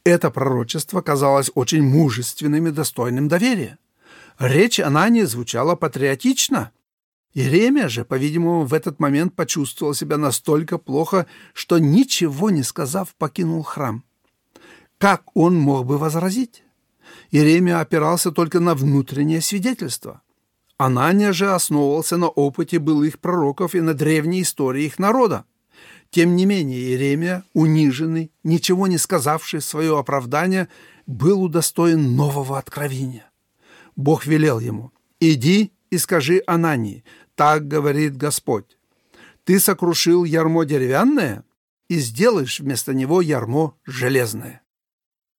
Это 0.03 0.29
пророчество 0.29 1.01
казалось 1.01 1.49
очень 1.55 1.81
мужественным 1.81 2.67
и 2.67 2.71
достойным 2.71 3.27
доверия. 3.27 3.79
Речь 4.37 4.79
Анании 4.79 5.23
звучала 5.23 5.73
патриотично– 5.73 6.69
Иеремия 7.37 7.87
же, 7.87 8.03
по-видимому, 8.03 8.65
в 8.65 8.73
этот 8.73 8.99
момент 8.99 9.35
почувствовал 9.35 9.93
себя 9.93 10.17
настолько 10.17 10.79
плохо, 10.79 11.27
что, 11.53 11.77
ничего 11.77 12.49
не 12.49 12.63
сказав, 12.63 13.13
покинул 13.13 13.61
храм. 13.61 14.03
Как 14.97 15.21
он 15.35 15.55
мог 15.55 15.85
бы 15.85 15.99
возразить? 15.99 16.63
Иеремия 17.29 17.79
опирался 17.79 18.31
только 18.31 18.59
на 18.59 18.73
внутреннее 18.73 19.41
свидетельство. 19.41 20.23
Анания 20.79 21.31
же 21.31 21.53
основывался 21.53 22.17
на 22.17 22.27
опыте 22.27 22.79
былых 22.79 23.19
пророков 23.19 23.75
и 23.75 23.81
на 23.81 23.93
древней 23.93 24.41
истории 24.41 24.85
их 24.85 24.97
народа. 24.97 25.45
Тем 26.09 26.35
не 26.35 26.47
менее, 26.47 26.79
Иеремия, 26.79 27.43
униженный, 27.53 28.31
ничего 28.43 28.87
не 28.87 28.97
сказавший 28.97 29.61
свое 29.61 29.99
оправдание, 29.99 30.69
был 31.05 31.43
удостоен 31.43 32.15
нового 32.15 32.57
откровения. 32.57 33.29
Бог 33.95 34.25
велел 34.25 34.59
ему 34.59 34.91
«Иди 35.19 35.71
и 35.89 35.97
скажи 35.97 36.41
Анании, 36.47 37.03
так 37.37 37.67
говорит 37.67 38.17
Господь. 38.17 38.77
Ты 39.43 39.59
сокрушил 39.59 40.23
ярмо 40.23 40.65
деревянное 40.65 41.43
и 41.87 41.99
сделаешь 41.99 42.59
вместо 42.59 42.95
него 42.95 43.21
ярмо 43.21 43.75
железное. 43.85 44.63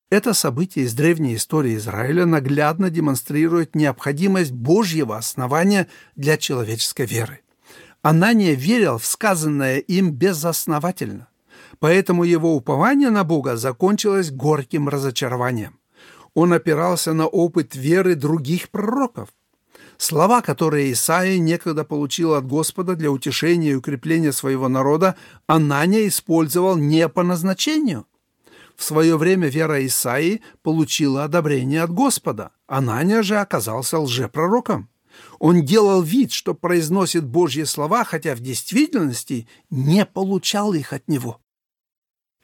Это 0.10 0.34
событие 0.34 0.86
из 0.86 0.94
древней 0.94 1.36
истории 1.36 1.76
Израиля 1.76 2.26
наглядно 2.26 2.92
демонстрирует 2.92 3.76
необходимость 3.76 4.52
Божьего 4.52 5.18
основания 5.18 5.88
для 6.16 6.38
человеческой 6.38 7.08
веры. 7.08 7.42
Анания 8.04 8.54
верил 8.54 9.00
в 9.00 9.06
сказанное 9.06 9.80
им 9.80 10.12
безосновательно, 10.12 11.28
поэтому 11.80 12.24
его 12.24 12.56
упование 12.56 13.10
на 13.10 13.24
Бога 13.24 13.58
закончилось 13.58 14.30
горьким 14.32 14.88
разочарованием. 14.88 15.80
Он 16.36 16.54
опирался 16.54 17.14
на 17.14 17.26
опыт 17.26 17.76
веры 17.76 18.14
других 18.14 18.70
пророков, 18.70 19.30
Слова, 19.98 20.42
которые 20.42 20.92
Исаия 20.92 21.40
некогда 21.40 21.84
получил 21.84 22.36
от 22.36 22.46
Господа 22.46 22.96
для 22.96 23.12
утешения 23.12 23.72
и 23.72 23.76
укрепления 23.76 24.32
своего 24.32 24.68
народа, 24.68 25.16
Анания 25.48 26.08
использовал 26.08 26.76
не 26.76 27.10
по 27.10 27.24
назначению. 27.24 28.06
В 28.76 28.84
свое 28.84 29.18
время 29.18 29.48
вера 29.48 29.84
Исаии 29.86 30.42
получила 30.62 31.24
одобрение 31.24 31.82
от 31.82 31.92
Господа. 31.92 32.52
Анания 32.68 33.24
же 33.24 33.38
оказался 33.38 33.98
лжепророком. 33.98 34.90
Он 35.40 35.66
делал 35.66 36.04
вид, 36.04 36.32
что 36.32 36.54
произносит 36.54 37.26
Божьи 37.26 37.64
слова, 37.64 38.04
хотя 38.04 38.36
в 38.36 38.40
действительности 38.40 39.48
не 39.72 40.06
получал 40.06 40.74
их 40.74 40.94
от 40.94 41.08
него. 41.08 41.42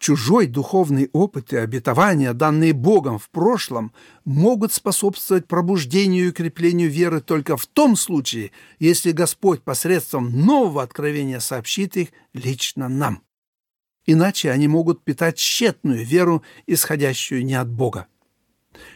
Чужой 0.03 0.47
духовный 0.47 1.09
опыт 1.13 1.53
и 1.53 1.55
обетования, 1.55 2.33
данные 2.33 2.73
Богом 2.73 3.17
в 3.17 3.29
прошлом, 3.29 3.93
могут 4.25 4.73
способствовать 4.73 5.47
пробуждению 5.47 6.25
и 6.25 6.29
укреплению 6.31 6.89
веры 6.89 7.21
только 7.21 7.55
в 7.55 7.65
том 7.67 7.95
случае, 7.95 8.51
если 8.79 9.13
Господь 9.13 9.61
посредством 9.61 10.45
нового 10.45 10.83
откровения 10.83 11.39
сообщит 11.39 11.95
их 11.95 12.09
лично 12.33 12.89
нам. 12.89 13.23
Иначе 14.05 14.51
они 14.51 14.67
могут 14.67 15.05
питать 15.05 15.37
тщетную 15.37 16.05
веру, 16.05 16.43
исходящую 16.67 17.45
не 17.45 17.55
от 17.55 17.69
Бога. 17.69 18.07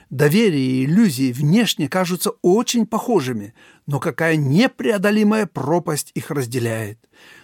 Доверие 0.10 0.82
и 0.82 0.86
иллюзии 0.86 1.32
внешне 1.32 1.88
кажутся 1.88 2.32
очень 2.42 2.86
похожими, 2.86 3.54
но 3.86 4.02
какая 4.02 4.36
непреодолимая 4.36 5.46
пропасть 5.46 6.12
их 6.16 6.32
разделяет. 6.32 7.00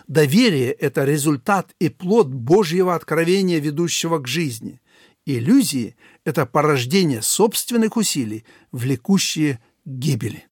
Доверие– 0.07 0.71
это 0.79 1.05
результат 1.05 1.73
и 1.79 1.89
плод 1.89 2.27
Божьего 2.27 2.95
откровения, 2.95 3.59
ведущего 3.59 4.19
к 4.19 4.27
жизни. 4.27 4.81
Иллюзии– 5.25 5.95
это 6.25 6.45
порождение 6.45 7.21
собственных 7.21 7.95
усилий, 7.95 8.45
влекущие 8.71 9.59
гибели. 9.85 10.47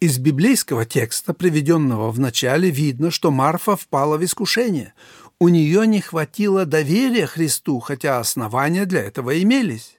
Из 0.00 0.18
библейского 0.18 0.84
текста, 0.86 1.34
приведенного 1.34 2.10
в 2.10 2.18
начале, 2.18 2.70
видно, 2.70 3.10
что 3.10 3.30
Марфа 3.30 3.76
впала 3.76 4.16
в 4.16 4.24
искушение. 4.24 4.94
У 5.38 5.48
нее 5.48 5.86
не 5.86 6.00
хватило 6.00 6.66
доверия 6.66 7.26
Христу, 7.26 7.80
хотя 7.80 8.18
основания 8.18 8.84
для 8.86 9.00
этого 9.00 9.42
имелись. 9.42 9.98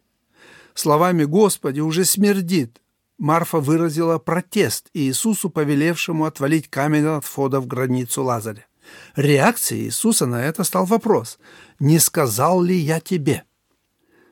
Словами 0.73 1.23
«Господи» 1.25 1.79
уже 1.81 2.05
смердит. 2.05 2.81
Марфа 3.21 3.59
выразила 3.59 4.17
протест 4.17 4.89
Иисусу, 4.95 5.51
повелевшему 5.51 6.25
отвалить 6.25 6.67
камень 6.67 7.05
от 7.05 7.23
входа 7.23 7.59
в 7.59 7.67
границу 7.67 8.23
Лазаря. 8.23 8.65
Реакцией 9.15 9.83
Иисуса 9.85 10.25
на 10.25 10.43
это 10.43 10.63
стал 10.63 10.85
вопрос 10.85 11.37
«Не 11.79 11.99
сказал 11.99 12.63
ли 12.63 12.75
я 12.75 12.99
тебе?» 12.99 13.43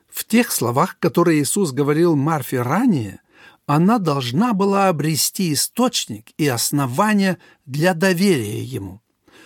В 0.08 0.24
тех 0.24 0.50
словах, 0.50 0.98
которые 0.98 1.40
Иисус 1.40 1.70
говорил 1.70 2.16
Марфе 2.16 2.62
ранее, 2.62 3.20
она 3.64 4.00
должна 4.00 4.54
была 4.54 4.88
обрести 4.88 5.52
источник 5.52 6.32
и 6.36 6.48
основание 6.48 7.38
для 7.66 7.94
доверия 7.94 8.64
Ему. 8.64 9.02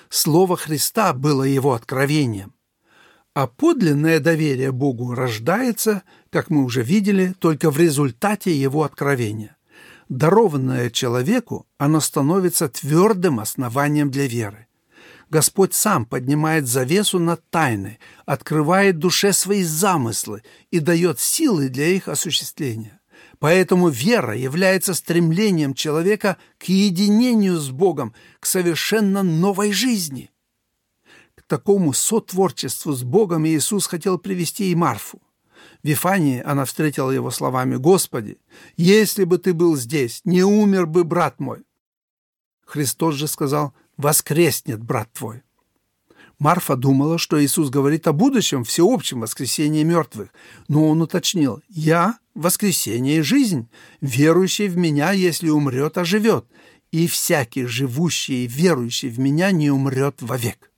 Слово 0.08 0.56
Христа 0.56 1.12
было 1.12 1.42
его 1.42 1.74
откровением. 1.74 2.53
А 3.34 3.48
подлинное 3.48 4.20
доверие 4.20 4.70
Богу 4.70 5.12
рождается, 5.12 6.04
как 6.30 6.50
мы 6.50 6.62
уже 6.62 6.82
видели, 6.82 7.34
только 7.40 7.72
в 7.72 7.78
результате 7.78 8.56
его 8.56 8.84
откровения. 8.84 9.56
Дарованное 10.08 10.88
человеку, 10.90 11.66
оно 11.76 11.98
становится 11.98 12.68
твердым 12.68 13.40
основанием 13.40 14.12
для 14.12 14.28
веры. 14.28 14.68
Господь 15.30 15.74
сам 15.74 16.06
поднимает 16.06 16.68
завесу 16.68 17.18
над 17.18 17.42
тайной, 17.50 17.98
открывает 18.24 18.98
душе 18.98 19.32
свои 19.32 19.64
замыслы 19.64 20.44
и 20.70 20.78
дает 20.78 21.18
силы 21.18 21.68
для 21.68 21.88
их 21.88 22.06
осуществления. 22.06 23.00
Поэтому 23.40 23.88
вера 23.88 24.36
является 24.36 24.94
стремлением 24.94 25.74
человека 25.74 26.36
к 26.58 26.64
единению 26.64 27.58
с 27.58 27.70
Богом, 27.70 28.14
к 28.38 28.46
совершенно 28.46 29.24
новой 29.24 29.72
жизни. 29.72 30.30
Такому 31.46 31.92
сотворчеству 31.92 32.92
с 32.92 33.02
Богом 33.02 33.46
Иисус 33.46 33.86
хотел 33.86 34.18
привести 34.18 34.70
и 34.70 34.74
Марфу. 34.74 35.20
В 35.82 35.88
Вифании 35.88 36.42
она 36.42 36.64
встретила 36.64 37.10
его 37.10 37.30
словами 37.30 37.76
«Господи, 37.76 38.38
если 38.76 39.24
бы 39.24 39.36
ты 39.36 39.52
был 39.52 39.76
здесь, 39.76 40.22
не 40.24 40.42
умер 40.42 40.86
бы 40.86 41.04
брат 41.04 41.40
мой». 41.40 41.64
Христос 42.64 43.16
же 43.16 43.28
сказал 43.28 43.74
«Воскреснет 43.98 44.82
брат 44.82 45.12
твой». 45.12 45.42
Марфа 46.38 46.76
думала, 46.76 47.18
что 47.18 47.42
Иисус 47.42 47.68
говорит 47.68 48.06
о 48.08 48.12
будущем 48.12 48.64
всеобщем 48.64 49.20
воскресении 49.20 49.84
мертвых, 49.84 50.30
но 50.68 50.88
он 50.88 51.02
уточнил 51.02 51.62
«Я– 51.68 52.18
воскресение 52.34 53.18
и 53.18 53.22
жизнь, 53.22 53.68
верующий 54.00 54.68
в 54.68 54.76
Меня, 54.76 55.12
если 55.12 55.50
умрет, 55.50 55.98
оживет, 55.98 56.46
и 56.90 57.06
всякий, 57.06 57.66
живущий 57.66 58.44
и 58.44 58.48
верующий 58.48 59.10
в 59.10 59.18
Меня, 59.18 59.50
не 59.52 59.70
умрет 59.70 60.22
вовек». 60.22 60.70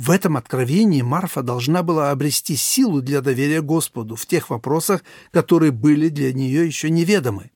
В 0.00 0.10
этом 0.10 0.38
откровении 0.38 1.02
Марфа 1.02 1.42
должна 1.42 1.82
была 1.82 2.10
обрести 2.10 2.56
силу 2.56 3.02
для 3.02 3.20
доверия 3.20 3.60
Господу 3.60 4.16
в 4.16 4.24
тех 4.24 4.48
вопросах, 4.48 5.02
которые 5.30 5.72
были 5.72 6.08
для 6.08 6.32
нее 6.32 6.66
еще 6.66 6.88
неведомы. 6.88 7.50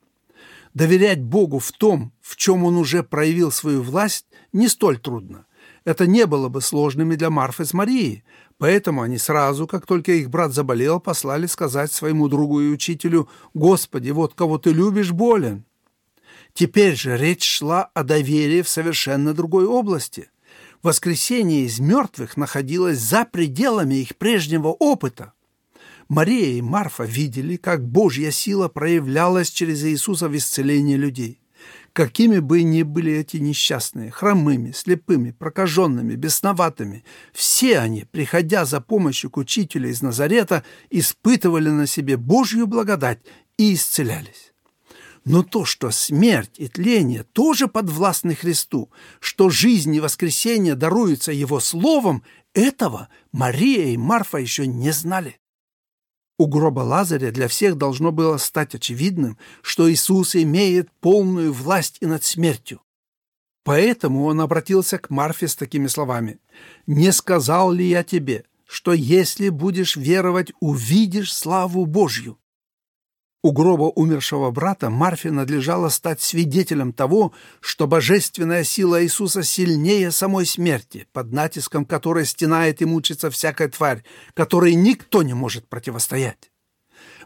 Доверять 0.74 1.22
Богу 1.22 1.58
в 1.58 1.72
том, 1.72 2.12
в 2.20 2.36
чем 2.36 2.64
Он 2.64 2.76
уже 2.76 3.02
проявил 3.02 3.50
свою 3.50 3.80
власть, 3.80 4.26
не 4.52 4.68
столь 4.68 4.98
трудно. 4.98 5.46
Это 5.86 6.06
не 6.06 6.26
было 6.26 6.50
бы 6.50 6.60
сложным 6.60 7.12
и 7.12 7.16
для 7.16 7.30
Марфы 7.30 7.64
с 7.64 7.72
Марией, 7.72 8.24
поэтому 8.58 9.00
они 9.00 9.16
сразу, 9.16 9.66
как 9.66 9.86
только 9.86 10.12
их 10.12 10.28
брат 10.28 10.52
заболел, 10.52 11.00
послали 11.00 11.46
сказать 11.46 11.92
своему 11.92 12.28
другу 12.28 12.60
и 12.60 12.68
учителю 12.68 13.26
«Господи, 13.54 14.10
вот 14.10 14.34
кого 14.34 14.58
ты 14.58 14.70
любишь, 14.70 15.12
болен». 15.12 15.64
Теперь 16.52 16.94
же 16.94 17.16
речь 17.16 17.42
шла 17.42 17.84
о 17.94 18.02
доверии 18.02 18.60
в 18.60 18.68
совершенно 18.68 19.32
другой 19.32 19.64
области– 19.64 20.28
воскресение 20.84 21.64
из 21.64 21.80
мертвых 21.80 22.36
находилось 22.36 23.00
за 23.00 23.24
пределами 23.24 23.96
их 23.96 24.16
прежнего 24.16 24.68
опыта. 24.68 25.32
Мария 26.08 26.58
и 26.58 26.60
Марфа 26.60 27.04
видели, 27.04 27.56
как 27.56 27.84
Божья 27.84 28.30
сила 28.30 28.68
проявлялась 28.68 29.50
через 29.50 29.82
Иисуса 29.82 30.28
в 30.28 30.36
исцелении 30.36 30.96
людей. 30.96 31.40
Какими 31.94 32.40
бы 32.40 32.62
ни 32.62 32.82
были 32.82 33.12
эти 33.12 33.38
несчастные, 33.38 34.10
хромыми, 34.10 34.72
слепыми, 34.72 35.30
прокаженными, 35.30 36.16
бесноватыми, 36.16 37.04
все 37.32 37.78
они, 37.78 38.04
приходя 38.04 38.64
за 38.64 38.80
помощью 38.80 39.30
к 39.30 39.38
учителю 39.38 39.88
из 39.88 40.02
Назарета, 40.02 40.64
испытывали 40.90 41.70
на 41.70 41.86
себе 41.86 42.16
Божью 42.16 42.66
благодать 42.66 43.20
и 43.56 43.74
исцелялись. 43.74 44.43
Но 45.24 45.42
то, 45.42 45.64
что 45.64 45.90
смерть 45.90 46.56
и 46.58 46.68
тление 46.68 47.22
тоже 47.22 47.66
подвластны 47.66 48.34
Христу, 48.34 48.90
что 49.20 49.48
жизнь 49.48 49.94
и 49.94 50.00
воскресение 50.00 50.74
даруются 50.74 51.32
Его 51.32 51.60
Словом, 51.60 52.22
этого 52.52 53.08
Мария 53.32 53.86
и 53.86 53.96
Марфа 53.96 54.38
еще 54.38 54.66
не 54.66 54.90
знали. 54.90 55.40
У 56.38 56.46
гроба 56.46 56.80
Лазаря 56.80 57.30
для 57.30 57.48
всех 57.48 57.76
должно 57.78 58.12
было 58.12 58.36
стать 58.36 58.74
очевидным, 58.74 59.38
что 59.62 59.90
Иисус 59.90 60.36
имеет 60.36 60.90
полную 61.00 61.52
власть 61.52 61.98
и 62.00 62.06
над 62.06 62.24
смертью. 62.24 62.82
Поэтому 63.62 64.24
он 64.24 64.40
обратился 64.40 64.98
к 64.98 65.08
Марфе 65.10 65.48
с 65.48 65.56
такими 65.56 65.86
словами. 65.86 66.38
«Не 66.86 67.12
сказал 67.12 67.72
ли 67.72 67.88
я 67.88 68.04
тебе, 68.04 68.44
что 68.66 68.92
если 68.92 69.48
будешь 69.48 69.96
веровать, 69.96 70.52
увидишь 70.60 71.32
славу 71.32 71.86
Божью?» 71.86 72.38
У 73.44 73.52
гроба 73.52 73.92
умершего 73.94 74.50
брата 74.50 74.88
Марфе 74.88 75.30
надлежало 75.30 75.90
стать 75.90 76.22
свидетелем 76.22 76.94
того, 76.94 77.34
что 77.60 77.86
божественная 77.86 78.64
сила 78.64 79.04
Иисуса 79.04 79.42
сильнее 79.42 80.12
самой 80.12 80.46
смерти, 80.46 81.06
под 81.12 81.30
натиском 81.30 81.84
которой 81.84 82.24
стенает 82.24 82.80
и 82.80 82.86
мучится 82.86 83.30
всякая 83.30 83.68
тварь, 83.68 84.02
которой 84.32 84.74
никто 84.74 85.22
не 85.22 85.34
может 85.34 85.68
противостоять. 85.68 86.50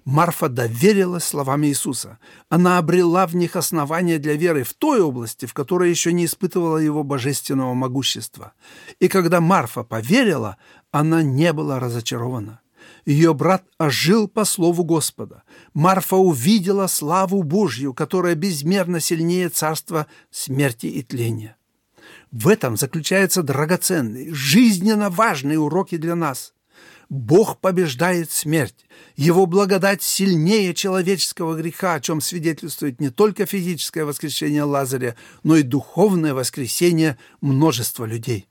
Марфа 0.05 0.49
доверилась 0.49 1.23
словам 1.23 1.65
Иисуса. 1.65 2.19
Она 2.49 2.79
обрела 2.79 3.29
в 3.29 3.37
них 3.37 3.55
основания 3.55 4.19
для 4.19 4.35
веры 4.35 4.65
в 4.65 4.75
той 4.75 5.01
области, 5.01 5.47
в 5.47 5.55
которой 5.55 5.89
еще 5.89 6.13
не 6.13 6.25
испытывала 6.25 6.79
его 6.79 7.05
божественного 7.05 7.75
могущества. 7.75 8.55
И 8.99 9.07
когда 9.07 9.41
Марфа 9.41 9.85
поверила, 9.85 10.57
она 10.91 11.23
не 11.23 11.53
была 11.53 11.79
разочарована. 11.79 12.61
Ее 13.09 13.33
брат 13.33 13.65
ожил 13.79 14.29
по 14.29 14.45
слову 14.45 14.85
Господа. 14.85 15.43
Марфа 15.73 16.17
увидела 16.17 16.87
славу 16.89 17.43
Божью, 17.43 17.95
которая 17.95 18.35
безмерно 18.35 19.01
сильнее 19.01 19.49
царства 19.49 20.07
смерти 20.31 20.89
и 20.89 21.03
тления. 21.03 21.57
В 22.31 22.49
этом 22.49 22.77
заключаются 22.77 23.43
драгоценные, 23.43 24.35
жизненно 24.35 25.09
важные 25.09 25.59
уроки 25.59 25.97
для 25.97 26.15
нас. 26.15 26.53
Бог 27.09 27.61
побеждает 27.61 28.31
смерть. 28.31 28.85
Его 29.17 29.47
благодать 29.47 30.03
сильнее 30.03 30.75
человеческого 30.75 31.57
греха, 31.57 31.95
о 31.95 32.01
чем 32.03 32.21
свидетельствует 32.21 33.01
не 33.01 33.09
только 33.09 33.47
физическое 33.47 34.05
воскрешение 34.05 34.65
Лазаря, 34.65 35.17
но 35.43 35.57
и 35.57 35.63
духовное 35.63 36.35
воскресение 36.35 37.17
множества 37.41 38.05
людей. 38.05 38.49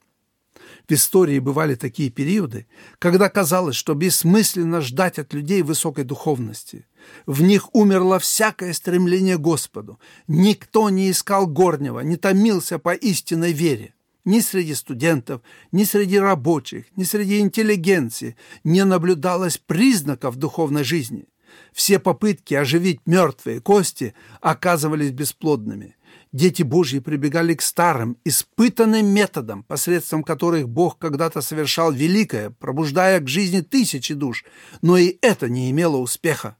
В 0.88 0.94
истории 0.94 1.40
бывали 1.40 1.76
такие 1.76 2.10
периоды, 2.10 2.66
когда 2.98 3.28
казалось, 3.28 3.76
что 3.76 3.94
бессмысленно 3.94 4.80
ждать 4.80 5.20
от 5.20 5.34
людей 5.34 5.62
высокой 5.62 6.06
духовности. 6.06 6.88
В 7.26 7.42
них 7.42 7.76
умерло 7.76 8.20
всякое 8.20 8.72
стремление 8.72 9.38
к 9.38 9.42
Господу. 9.42 10.00
Никто 10.28 10.90
не 10.90 11.12
искал 11.12 11.46
горнего, 11.46 12.00
не 12.00 12.16
томился 12.16 12.80
по 12.80 12.94
истинной 12.94 13.52
вере. 13.52 13.96
Ни 14.24 14.40
среди 14.40 14.76
студентов, 14.76 15.42
ни 15.74 15.84
среди 15.84 16.20
рабочих, 16.20 16.86
ни 16.96 17.04
среди 17.04 17.40
интеллигенции 17.40 18.38
не 18.64 18.86
наблюдалось 18.86 19.58
признаков 19.58 20.38
духовной 20.38 20.86
жизни. 20.86 21.26
Все 21.74 22.00
попытки 22.00 22.54
оживить 22.54 23.02
мертвые 23.06 23.60
кости 23.60 24.14
оказывались 24.42 25.12
бесплодными 25.12 25.97
дети 26.32 26.64
Божьи 26.64 27.00
прибегали 27.00 27.54
к 27.54 27.62
старым, 27.62 28.18
испытанным 28.24 29.06
методам, 29.06 29.64
посредством 29.64 30.24
которых 30.24 30.70
Бог 30.70 30.98
когда-то 30.98 31.42
совершал 31.42 31.92
великое, 31.92 32.50
пробуждая 32.50 33.20
к 33.20 33.28
жизни 33.28 33.62
тысячи 33.62 34.14
душ, 34.14 34.46
но 34.82 34.98
и 34.98 35.18
это 35.22 35.50
не 35.50 35.72
имело 35.72 35.98
успеха. 35.98 36.58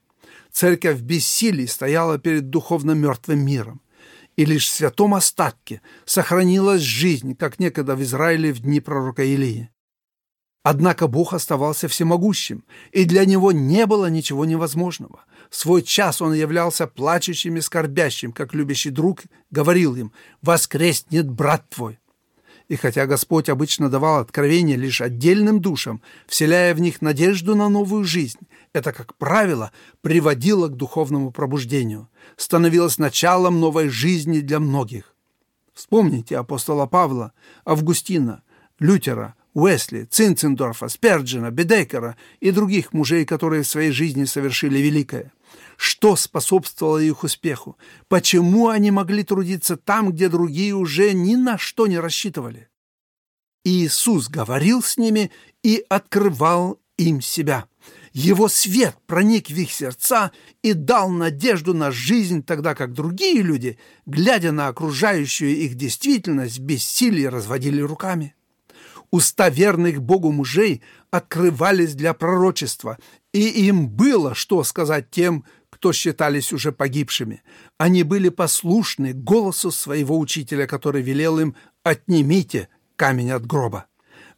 Церковь 0.52 0.98
в 0.98 1.04
бессилии 1.04 1.66
стояла 1.66 2.18
перед 2.18 2.50
духовно 2.50 2.92
мертвым 2.92 3.46
миром. 3.46 3.82
И 4.36 4.46
лишь 4.46 4.68
в 4.68 4.74
святом 4.74 5.16
остатке 5.16 5.82
сохранилась 6.06 6.82
жизнь, 6.82 7.36
как 7.36 7.60
некогда 7.60 7.96
в 7.96 8.02
Израиле 8.04 8.54
в 8.54 8.60
дни 8.60 8.80
пророка 8.80 9.24
Илии. 9.24 9.70
Однако 10.70 11.08
Бог 11.08 11.32
оставался 11.34 11.88
всемогущим, 11.88 12.66
и 12.92 13.06
для 13.06 13.24
него 13.24 13.54
не 13.54 13.86
было 13.86 14.08
ничего 14.10 14.44
невозможного. 14.44 15.24
В 15.50 15.56
свой 15.56 15.82
час 15.82 16.22
он 16.22 16.34
являлся 16.34 16.88
плачущим 16.88 17.56
и 17.56 17.62
скорбящим, 17.62 18.34
как 18.34 18.54
любящий 18.54 18.90
друг 18.90 19.22
говорил 19.50 19.96
им 19.96 20.12
«Воскреснет 20.42 21.30
брат 21.32 21.70
твой». 21.70 22.00
И 22.68 22.76
хотя 22.76 23.06
Господь 23.06 23.48
обычно 23.48 23.90
давал 23.90 24.20
откровения 24.20 24.76
лишь 24.76 25.00
отдельным 25.00 25.62
душам, 25.62 26.02
вселяя 26.28 26.76
в 26.76 26.82
них 26.82 27.02
надежду 27.02 27.56
на 27.56 27.70
новую 27.70 28.04
жизнь, 28.04 28.42
это, 28.74 28.92
как 28.92 29.16
правило, 29.16 29.72
приводило 30.02 30.68
к 30.68 30.76
духовному 30.76 31.32
пробуждению, 31.32 32.10
становилось 32.36 32.98
началом 32.98 33.62
новой 33.62 33.88
жизни 33.88 34.42
для 34.42 34.60
многих. 34.60 35.16
Вспомните 35.74 36.38
апостола 36.38 36.88
Павла, 36.88 37.32
Августина, 37.64 38.44
Лютера, 38.80 39.37
Уэсли, 39.58 40.04
Цинцендорфа, 40.04 40.88
Сперджина, 40.88 41.50
Бедекера 41.50 42.16
и 42.40 42.52
других 42.52 42.94
мужей, 42.94 43.26
которые 43.26 43.64
в 43.64 43.68
своей 43.68 43.90
жизни 43.90 44.26
совершили 44.26 44.78
великое. 44.78 45.34
Что 45.78 46.16
способствовало 46.16 47.00
их 47.00 47.24
успеху? 47.24 47.76
Почему 48.08 48.68
они 48.68 48.92
могли 48.92 49.24
трудиться 49.24 49.76
там, 49.76 50.12
где 50.12 50.30
другие 50.30 50.76
уже 50.76 51.12
ни 51.14 51.34
на 51.34 51.58
что 51.58 51.88
не 51.88 51.98
рассчитывали? 51.98 52.70
Иисус 53.64 54.30
говорил 54.30 54.84
с 54.84 54.96
ними 54.96 55.32
и 55.64 55.84
открывал 55.90 56.80
им 57.00 57.20
себя. 57.20 57.66
Его 58.14 58.50
свет 58.50 58.96
проник 59.08 59.48
в 59.48 59.58
их 59.58 59.72
сердца 59.72 60.32
и 60.62 60.74
дал 60.74 61.10
надежду 61.10 61.74
на 61.74 61.90
жизнь, 61.90 62.44
тогда 62.44 62.76
как 62.76 62.94
другие 62.94 63.42
люди, 63.42 63.80
глядя 64.06 64.52
на 64.52 64.68
окружающую 64.68 65.50
их 65.50 65.74
действительность, 65.74 66.60
в 66.60 66.62
бессилии 66.62 67.26
разводили 67.26 67.82
руками. 67.82 68.36
Уста 69.12 69.50
верных 69.50 70.02
Богу 70.02 70.32
мужей 70.32 70.82
открывались 71.12 71.96
для 71.96 72.14
пророчества, 72.14 72.98
и 73.34 73.48
им 73.68 73.88
было 73.90 74.36
что 74.36 74.64
сказать 74.64 75.10
тем, 75.10 75.46
кто 75.70 75.94
считались 75.94 76.52
уже 76.52 76.72
погибшими. 76.72 77.44
Они 77.78 78.04
были 78.04 78.30
послушны 78.30 79.14
голосу 79.14 79.72
своего 79.72 80.18
учителя, 80.18 80.68
который 80.68 81.02
велел 81.02 81.40
им 81.40 81.56
«отнимите 81.84 82.68
камень 82.96 83.32
от 83.32 83.46
гроба». 83.46 83.86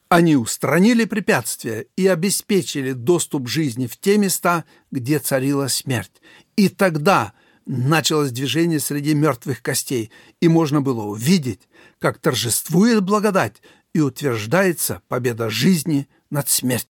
Они 0.09 0.35
устранили 0.35 1.05
препятствия 1.05 1.85
и 1.95 2.07
обеспечили 2.07 2.93
доступ 2.93 3.47
жизни 3.47 3.85
в 3.85 3.95
те 3.97 4.17
места, 4.17 4.65
где 4.91 5.19
царила 5.19 5.67
смерть. 5.67 6.21
И 6.55 6.67
тогда 6.67 7.33
началось 7.67 8.31
движение 8.31 8.79
среди 8.79 9.13
мертвых 9.13 9.61
костей, 9.61 10.11
и 10.41 10.47
можно 10.47 10.81
было 10.81 11.03
увидеть, 11.03 11.69
как 11.99 12.17
торжествует 12.17 13.03
благодать 13.03 13.61
и 13.93 13.99
утверждается 13.99 15.01
победа 15.07 15.49
жизни 15.49 16.07
над 16.29 16.47
смертью. 16.49 16.89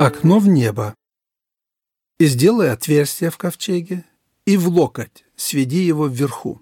Окно 0.00 0.38
в 0.38 0.48
небо. 0.48 0.94
И 2.18 2.26
сделай 2.26 2.70
отверстие 2.70 3.30
в 3.30 3.38
ковчеге, 3.38 4.04
и 4.44 4.56
в 4.56 4.68
локоть 4.68 5.24
сведи 5.34 5.78
его 5.78 6.06
вверху. 6.08 6.60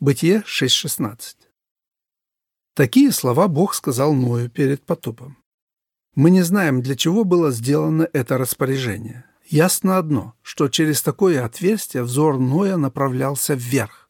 Бытие 0.00 0.40
6.16. 0.40 1.36
Такие 2.74 3.12
слова 3.12 3.46
Бог 3.46 3.74
сказал 3.74 4.12
Ною 4.12 4.50
перед 4.50 4.84
потопом. 4.84 5.43
Мы 6.14 6.30
не 6.30 6.42
знаем, 6.42 6.80
для 6.80 6.94
чего 6.94 7.24
было 7.24 7.50
сделано 7.50 8.08
это 8.12 8.38
распоряжение. 8.38 9.24
Ясно 9.46 9.98
одно, 9.98 10.34
что 10.42 10.68
через 10.68 11.02
такое 11.02 11.44
отверстие 11.44 12.04
взор 12.04 12.38
Ноя 12.38 12.76
направлялся 12.76 13.54
вверх. 13.54 14.08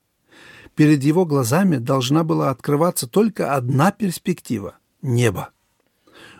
Перед 0.75 1.03
его 1.03 1.25
глазами 1.25 1.77
должна 1.77 2.23
была 2.23 2.51
открываться 2.51 3.07
только 3.07 3.55
одна 3.55 3.91
перспектива– 3.91 4.77
небо. 5.03 5.51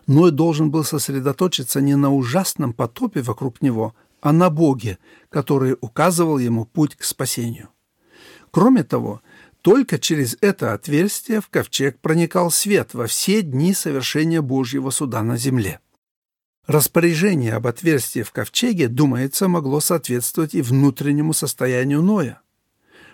Ной 0.07 0.33
должен 0.33 0.71
был 0.71 0.85
сосредоточиться 0.85 1.81
не 1.81 1.97
на 1.97 2.13
ужасном 2.13 2.75
потопе 2.75 3.23
вокруг 3.23 3.63
него, 3.63 3.95
а 4.21 4.33
на 4.33 4.51
Боге, 4.51 4.99
который 5.31 5.77
указывал 5.81 6.39
ему 6.39 6.67
путь 6.67 6.95
к 6.95 7.05
спасению. 7.05 7.71
Кроме 8.51 8.85
того, 8.85 9.23
только 9.65 9.99
через 9.99 10.37
это 10.43 10.75
отверстие 10.75 11.41
в 11.41 11.49
ковчег 11.49 11.99
проникал 12.01 12.51
свет 12.51 12.93
во 12.93 13.07
все 13.07 13.41
дни 13.41 13.73
совершения 13.73 14.43
Божьего 14.43 14.91
суда 14.91 15.23
на 15.23 15.39
земле. 15.39 15.81
Распоряжение 16.67 17.55
об 17.55 17.67
отверстии 17.67 18.21
в 18.21 18.31
ковчеге, 18.31 18.89
думается, 18.89 19.49
могло 19.49 19.81
соответствовать 19.81 20.55
и 20.55 20.61
внутреннему 20.61 21.33
состоянию 21.33 22.03
Ноя. 22.03 22.43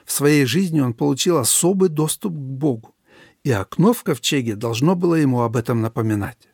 В 0.05 0.11
своей 0.11 0.45
жизни 0.45 0.81
он 0.81 0.93
получил 0.93 1.39
особый 1.39 1.89
доступ 1.89 2.33
к 2.33 2.37
Богу, 2.37 2.97
и 3.45 3.53
окно 3.53 3.93
в 3.93 4.03
ковчеге 4.03 4.57
должно 4.57 4.97
было 4.97 5.15
ему 5.15 5.43
об 5.43 5.57
этом 5.57 5.81
напоминать. 5.81 6.49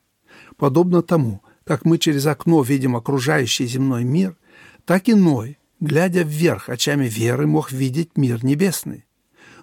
Подобно 0.59 1.01
тому, 1.01 1.41
как 1.65 1.87
мы 1.87 1.97
через 1.97 2.27
окно 2.27 2.63
видим 2.63 2.97
окружающий 2.97 3.65
земной 3.65 4.05
мир, 4.05 4.37
так 4.85 5.09
и 5.09 5.15
Ной, 5.15 5.57
глядя 5.81 6.21
вверх 6.21 6.69
очами 6.69 7.07
веры, 7.07 7.47
мог 7.47 7.73
видеть 7.73 8.19
мир 8.19 8.45
небесный. 8.45 9.06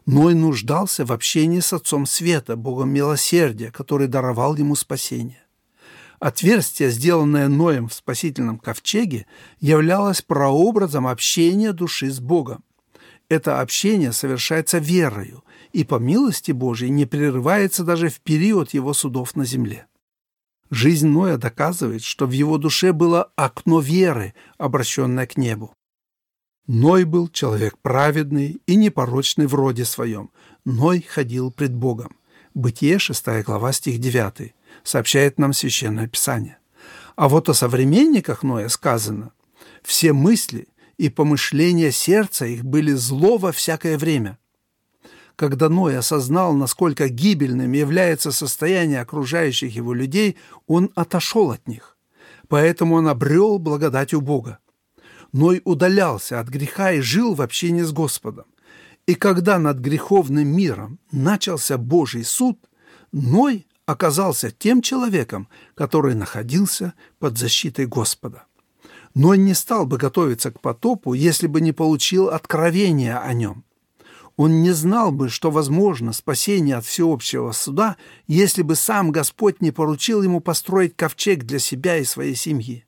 Ной 0.05 0.33
нуждался 0.33 1.05
в 1.05 1.13
общении 1.13 1.61
с 1.61 1.71
Отцом 1.71 2.05
Света, 2.05 2.57
Богом 2.57 2.89
Милосердия, 2.89 3.71
который 3.71 4.07
даровал 4.07 4.55
ему 4.57 4.75
спасение. 4.75 5.41
Отверстие, 6.19 6.89
сделанное 6.89 7.47
Ноем 7.47 7.87
в 7.87 7.93
спасительном 7.93 8.57
ковчеге, 8.57 9.25
являлось 9.59 10.21
прообразом 10.21 11.07
общения 11.07 11.71
души 11.71 12.09
с 12.09 12.19
Богом. 12.19 12.63
Это 13.29 13.61
общение 13.61 14.11
совершается 14.11 14.77
верою 14.77 15.43
и 15.71 15.83
по 15.83 15.95
милости 15.95 16.51
Божьей 16.51 16.89
не 16.89 17.05
прерывается 17.05 17.83
даже 17.83 18.09
в 18.09 18.19
период 18.19 18.73
его 18.73 18.93
судов 18.93 19.35
на 19.35 19.45
земле. 19.45 19.87
Жизнь 20.69 21.07
Ноя 21.07 21.37
доказывает, 21.37 22.03
что 22.03 22.25
в 22.25 22.31
его 22.31 22.57
душе 22.57 22.93
было 22.93 23.31
окно 23.35 23.79
веры, 23.79 24.33
обращенное 24.57 25.27
к 25.27 25.37
небу. 25.37 25.73
Ной 26.67 27.03
был 27.03 27.27
человек 27.27 27.77
праведный 27.79 28.61
и 28.65 28.75
непорочный 28.75 29.47
в 29.47 29.53
роде 29.53 29.83
своем. 29.83 30.29
Ной 30.63 31.05
ходил 31.07 31.51
пред 31.51 31.73
Богом. 31.73 32.15
Бытие, 32.53 32.99
6 32.99 33.43
глава, 33.43 33.73
стих 33.73 33.99
9, 33.99 34.53
сообщает 34.83 35.37
нам 35.37 35.51
Священное 35.51 36.07
Писание. 36.07 36.57
А 37.17 37.27
вот 37.27 37.49
о 37.49 37.53
современниках 37.53 38.43
Ноя 38.43 38.69
сказано, 38.69 39.33
«Все 39.83 40.13
мысли 40.13 40.67
и 40.97 41.09
помышления 41.09 41.91
сердца 41.91 42.45
их 42.45 42.63
были 42.63 42.93
зло 42.93 43.37
во 43.37 43.51
всякое 43.51 43.97
время». 43.97 44.37
Когда 45.35 45.67
Ной 45.67 45.97
осознал, 45.97 46.53
насколько 46.53 47.09
гибельным 47.09 47.73
является 47.73 48.31
состояние 48.31 49.01
окружающих 49.01 49.75
его 49.75 49.93
людей, 49.93 50.37
он 50.67 50.91
отошел 50.95 51.51
от 51.51 51.67
них. 51.67 51.97
Поэтому 52.47 52.95
он 52.95 53.07
обрел 53.07 53.57
благодать 53.57 54.13
у 54.13 54.21
Бога. 54.21 54.59
Ной 55.33 55.63
удалялся 55.65 56.39
от 56.39 56.47
греха 56.47 56.91
и 56.91 57.01
жил 57.01 57.33
в 57.33 57.41
общении 57.41 57.81
с 57.81 57.91
Господом. 57.91 58.45
И 59.07 59.15
когда 59.15 59.57
над 59.57 59.79
греховным 59.79 60.47
миром 60.47 60.99
начался 61.11 61.77
Божий 61.77 62.23
суд, 62.23 62.59
Ной 63.11 63.67
оказался 63.85 64.51
тем 64.51 64.81
человеком, 64.81 65.49
который 65.75 66.13
находился 66.13 66.93
под 67.19 67.37
защитой 67.37 67.87
Господа. 67.87 68.45
Ной 69.15 69.37
не 69.39 69.55
стал 69.55 69.85
бы 69.85 69.97
готовиться 69.97 70.51
к 70.51 70.61
потопу, 70.61 71.13
если 71.13 71.47
бы 71.47 71.61
не 71.61 71.71
получил 71.71 72.29
откровения 72.29 73.19
о 73.19 73.33
нем. 73.33 73.65
Он 74.35 74.61
не 74.61 74.71
знал 74.71 75.11
бы, 75.11 75.29
что 75.29 75.51
возможно 75.51 76.13
спасение 76.13 76.75
от 76.77 76.85
всеобщего 76.85 77.51
суда, 77.51 77.97
если 78.27 78.61
бы 78.61 78.75
сам 78.75 79.11
Господь 79.11 79.61
не 79.61 79.71
поручил 79.71 80.23
ему 80.23 80.41
построить 80.41 80.95
ковчег 80.95 81.43
для 81.43 81.59
себя 81.59 81.97
и 81.97 82.03
своей 82.03 82.35
семьи 82.35 82.85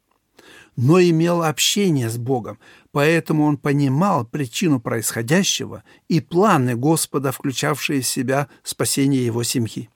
но 0.76 1.00
имел 1.00 1.44
общение 1.44 2.10
с 2.10 2.18
Богом, 2.18 2.60
поэтому 2.92 3.46
он 3.46 3.58
понимал 3.58 4.26
причину 4.26 4.80
происходящего 4.80 5.84
и 6.10 6.20
планы 6.20 6.76
Господа, 6.76 7.32
включавшие 7.32 8.02
в 8.02 8.08
себя 8.08 8.48
спасение 8.64 9.26
его 9.26 9.44
семьи. 9.44 9.90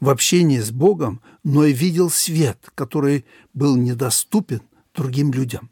В 0.00 0.08
общении 0.08 0.60
с 0.60 0.70
Богом 0.70 1.20
Ной 1.42 1.72
видел 1.72 2.10
свет, 2.10 2.58
который 2.74 3.24
был 3.52 3.76
недоступен 3.76 4.62
другим 4.94 5.32
людям. 5.32 5.70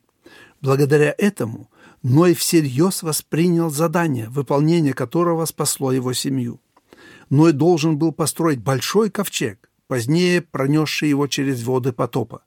Благодаря 0.60 1.14
этому 1.18 1.70
Ной 2.02 2.34
всерьез 2.34 3.02
воспринял 3.02 3.70
задание, 3.70 4.28
выполнение 4.28 4.92
которого 4.92 5.44
спасло 5.44 5.92
его 5.92 6.12
семью. 6.12 6.60
Ной 7.30 7.52
должен 7.52 7.96
был 7.96 8.12
построить 8.12 8.60
большой 8.60 9.10
ковчег, 9.10 9.70
позднее 9.86 10.42
пронесший 10.42 11.08
его 11.08 11.26
через 11.28 11.62
воды 11.62 11.92
потопа. 11.92 12.42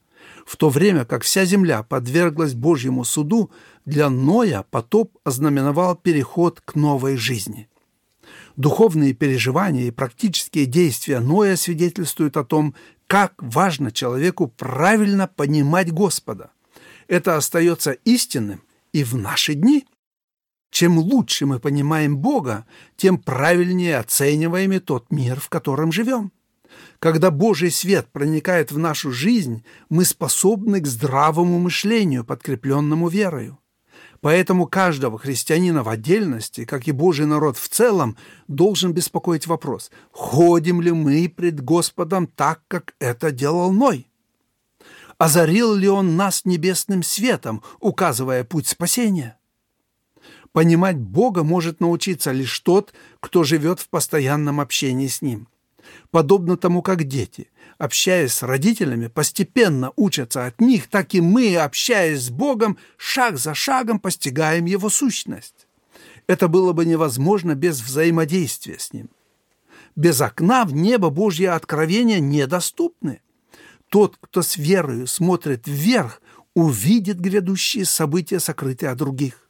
В 0.46 0.58
то 0.58 0.70
время 0.70 1.06
как 1.06 1.24
вся 1.24 1.44
земля 1.44 1.82
подверглась 1.84 2.54
Божьему 2.54 3.04
суду, 3.04 3.52
для 3.84 4.10
Ноя 4.10 4.64
потоп 4.70 5.18
ознаменовал 5.24 5.96
переход 5.96 6.62
к 6.62 6.76
новой 6.76 7.18
жизни. 7.18 7.68
Духовные 8.56 9.14
переживания 9.14 9.88
и 9.88 9.92
практические 9.92 10.68
действия 10.68 11.20
Ноя 11.20 11.56
свидетельствуют 11.56 12.38
о 12.38 12.46
том, 12.46 12.76
как 13.08 13.34
важно 13.40 13.92
человеку 13.92 14.48
правильно 14.48 15.28
понимать 15.28 15.92
Господа. 15.92 16.52
Это 17.08 17.38
остается 17.38 17.92
истинным 17.92 18.62
и 18.94 19.04
в 19.04 19.16
наши 19.16 19.56
дни. 19.56 19.86
Чем 20.70 21.00
лучше 21.00 21.46
мы 21.46 21.60
понимаем 21.60 22.18
Бога, 22.18 22.66
тем 22.98 23.18
правильнее 23.18 23.98
оцениваем 23.98 24.74
и 24.74 24.80
тот 24.80 25.12
мир, 25.12 25.40
в 25.40 25.50
котором 25.50 25.92
живем. 25.92 26.32
Когда 27.06 27.30
Божий 27.30 27.70
свет 27.70 28.08
проникает 28.12 28.72
в 28.72 28.80
нашу 28.80 29.12
жизнь, 29.12 29.64
мы 29.90 30.06
способны 30.06 30.82
к 30.82 30.88
здравому 30.88 31.60
мышлению, 31.60 32.26
подкрепленному 32.26 33.10
верою. 33.10 33.60
Поэтому 34.22 34.66
каждого 34.66 35.20
христианина 35.20 35.84
в 35.84 35.90
отдельности, 35.90 36.66
как 36.66 36.88
и 36.88 36.92
Божий 36.92 37.28
народ 37.28 37.60
в 37.60 37.70
целом, 37.70 38.18
должен 38.48 38.92
беспокоить 38.92 39.46
вопрос, 39.46 39.92
ходим 40.12 40.82
ли 40.82 40.92
мы 40.92 41.30
пред 41.30 41.64
Господом 41.64 42.26
так, 42.26 42.64
как 42.68 42.96
это 42.98 43.30
делал 43.30 43.72
Ной? 43.72 44.08
Озарил 45.20 45.76
ли 45.76 45.88
Он 45.88 46.16
нас 46.16 46.44
небесным 46.44 47.04
светом, 47.04 47.62
указывая 47.80 48.44
путь 48.44 48.68
спасения? 48.68 49.38
Понимать 50.54 50.98
Бога 50.98 51.44
может 51.44 51.82
научиться 51.82 52.32
лишь 52.32 52.60
тот, 52.62 52.96
кто 53.20 53.44
живет 53.44 53.80
в 53.80 53.90
постоянном 53.90 54.60
общении 54.60 55.06
с 55.06 55.22
Ним– 55.22 55.48
подобно 56.12 56.58
тому, 56.58 56.82
как 56.82 57.04
дети, 57.04 57.50
общаясь 57.78 58.34
с 58.34 58.44
родителями, 58.44 59.08
постепенно 59.08 59.92
учатся 59.96 60.46
от 60.46 60.62
них, 60.62 60.88
так 60.88 61.14
и 61.14 61.22
мы, 61.22 61.58
общаясь 61.58 62.22
с 62.22 62.30
Богом, 62.30 62.78
шаг 62.98 63.38
за 63.38 63.54
шагом 63.54 64.00
постигаем 64.00 64.66
Его 64.66 64.90
сущность. 64.90 65.68
Это 66.28 66.48
было 66.48 66.74
бы 66.74 66.86
невозможно 66.86 67.56
без 67.56 67.82
взаимодействия 67.82 68.80
с 68.80 68.94
Ним. 68.94 69.10
Без 69.96 70.20
окна 70.22 70.66
в 70.66 70.74
небо 70.74 71.10
Божье 71.10 71.52
откровения 71.52 72.20
недоступны. 72.20 73.22
Тот, 73.90 74.18
кто 74.20 74.42
с 74.42 74.58
верою 74.58 75.08
смотрит 75.08 75.68
вверх, 75.68 76.22
увидит 76.54 77.20
грядущие 77.20 77.86
события, 77.86 78.40
сокрытые 78.40 78.90
от 78.90 78.98
других. 78.98 79.50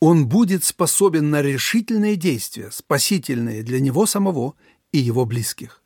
Он 0.00 0.26
будет 0.26 0.64
способен 0.64 1.30
на 1.30 1.42
решительные 1.42 2.16
действия, 2.16 2.70
спасительные 2.70 3.62
для 3.62 3.80
него 3.80 4.06
самого 4.06 4.54
и 4.92 4.98
его 4.98 5.24
близких. 5.24 5.82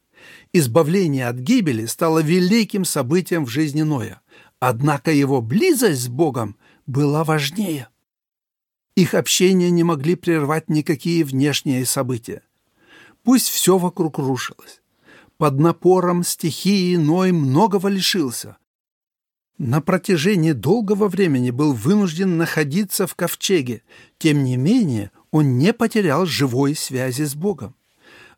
Избавление 0.53 1.29
от 1.29 1.37
гибели 1.37 1.87
стало 1.87 2.21
великим 2.21 2.85
событием 2.85 3.45
в 3.45 3.49
жизни 3.49 3.83
Ноя, 3.83 4.21
однако 4.59 5.13
его 5.13 5.41
близость 5.41 6.03
с 6.03 6.09
Богом 6.09 6.57
была 6.87 7.25
важнее. 7.25 7.89
Их 8.97 9.15
общение 9.15 9.71
не 9.71 9.85
могли 9.85 10.15
прервать 10.15 10.71
никакие 10.71 11.25
внешние 11.25 11.85
события. 11.85 12.43
Пусть 13.23 13.49
все 13.49 13.77
вокруг 13.77 14.19
рушилось. 14.19 14.81
Под 15.37 15.61
напором 15.61 16.25
стихии 16.25 16.97
Ной 16.97 17.33
многого 17.33 17.89
лишился. 17.89 18.57
На 19.59 19.81
протяжении 19.81 20.53
долгого 20.53 21.09
времени 21.09 21.51
был 21.51 21.75
вынужден 21.75 22.39
находиться 22.39 23.07
в 23.07 23.15
ковчеге. 23.15 23.83
Тем 24.19 24.45
не 24.45 24.57
менее, 24.57 25.11
он 25.31 25.59
не 25.59 25.75
потерял 25.75 26.25
живой 26.25 26.75
связи 26.75 27.25
с 27.25 27.35
Богом. 27.35 27.76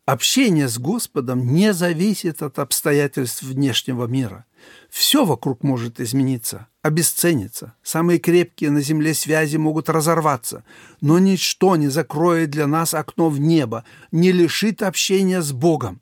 Общение 0.09 0.68
с 0.68 0.78
Господом 0.78 1.52
не 1.52 1.74
зависит 1.74 2.40
от 2.40 2.59
обстоятельств 2.61 3.42
внешнего 3.42 4.06
мира. 4.06 4.46
Все 4.88 5.26
вокруг 5.26 5.62
может 5.62 6.00
измениться, 6.00 6.66
обесцениться. 6.80 7.74
Самые 7.82 8.18
крепкие 8.18 8.70
на 8.70 8.80
земле 8.80 9.12
связи 9.12 9.59
могут 9.59 9.90
разорваться. 9.90 10.64
Но 11.02 11.18
ничто 11.18 11.76
не 11.76 11.88
закроет 11.88 12.48
для 12.48 12.66
нас 12.66 12.94
окно 12.94 13.28
в 13.28 13.38
небо, 13.38 13.84
не 14.11 14.32
лишит 14.32 14.82
общения 14.82 15.42
с 15.42 15.52
Богом. 15.52 16.00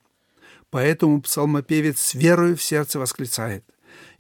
Поэтому 0.71 1.21
псалмопевец 1.21 1.99
с 1.99 2.15
верою 2.15 2.57
в 2.57 2.63
сердце 2.63 3.01
восклицает. 3.01 3.65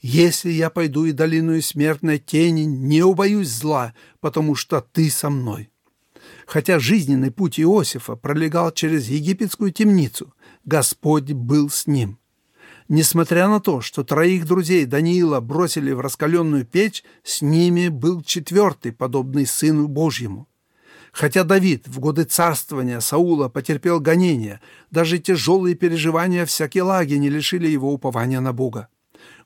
«Если 0.01 0.51
я 0.51 0.69
пойду 0.69 1.05
и 1.05 1.13
долину 1.13 1.63
смертной 1.63 2.19
тени, 2.19 2.63
не 2.63 3.05
убоюсь 3.05 3.51
зла, 3.51 3.95
потому 4.19 4.57
что 4.57 4.81
ты 4.81 5.09
со 5.11 5.31
мной». 5.31 5.71
Хотя 6.47 6.79
жизненный 6.79 7.31
путь 7.31 7.59
Иосифа 7.59 8.17
пролегал 8.17 8.71
через 8.73 9.09
египетскую 9.09 9.73
темницу, 9.73 10.33
Господь 10.65 11.33
был 11.33 11.71
с 11.71 11.87
ним. 11.87 12.19
Несмотря 12.89 13.49
на 13.49 13.61
то, 13.61 13.81
что 13.81 14.05
троих 14.05 14.47
друзей 14.47 14.85
Даниила 14.85 15.41
бросили 15.41 15.91
в 15.91 16.01
раскаленную 16.01 16.65
печь, 16.65 17.03
с 17.25 17.43
ними 17.43 17.89
был 17.89 18.23
четвертый, 18.23 18.93
подобный 18.93 19.45
Сыну 19.45 19.89
Божьему. 19.89 20.49
Хотя 21.11 21.45
Давид 21.45 21.89
в 21.89 21.99
годы 21.99 22.25
царствования 22.25 23.01
Саула 23.01 23.49
потерпел 23.49 24.01
гонения, 24.01 24.61
даже 24.91 25.19
тяжелые 25.19 25.75
переживания 25.75 26.45
всякие 26.45 26.83
лаги 26.83 27.15
не 27.15 27.31
лишили 27.31 27.67
его 27.67 27.93
упования 27.93 28.41
на 28.41 28.53
Бога. 28.53 28.89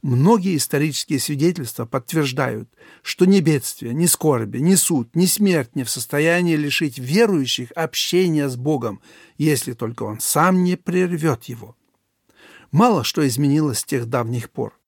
Многие 0.03 0.57
исторические 0.57 1.19
свидетельства 1.19 1.85
подтверждают, 1.85 2.71
что 3.03 3.27
ни 3.27 3.41
бедствие, 3.41 3.93
ни 3.93 4.07
скорби, 4.07 4.59
ни 4.59 4.75
суд, 4.75 5.15
ни 5.15 5.27
смерть 5.27 5.77
не 5.77 5.85
в 5.85 5.91
состоянии 5.91 6.57
лишить 6.57 6.99
верующих 6.99 7.71
общения 7.73 8.49
с 8.49 8.57
Богом, 8.57 9.03
если 9.37 9.75
только 9.75 10.05
Он 10.05 10.19
сам 10.19 10.65
не 10.65 10.77
прервет 10.77 11.45
его. 11.45 11.77
Мало 12.73 13.05
что 13.05 13.27
изменилось 13.27 13.81
с 13.81 13.85
тех 13.85 14.07
давних 14.07 14.49
пор. 14.49 14.79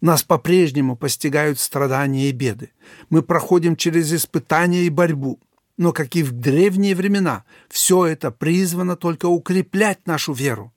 Нас 0.00 0.22
по-прежнему 0.22 0.96
постигают 0.96 1.58
страдания 1.58 2.28
и 2.28 2.32
беды. 2.32 2.70
Мы 3.10 3.22
проходим 3.22 3.74
через 3.76 4.12
испытания 4.12 4.84
и 4.84 4.90
борьбу. 4.90 5.40
Но, 5.76 5.92
как 5.92 6.14
и 6.14 6.22
в 6.22 6.32
древние 6.32 6.94
времена, 6.94 7.44
все 7.68 8.06
это 8.06 8.30
призвано 8.30 8.96
только 8.96 9.26
укреплять 9.26 10.06
нашу 10.06 10.32
веру. 10.32 10.72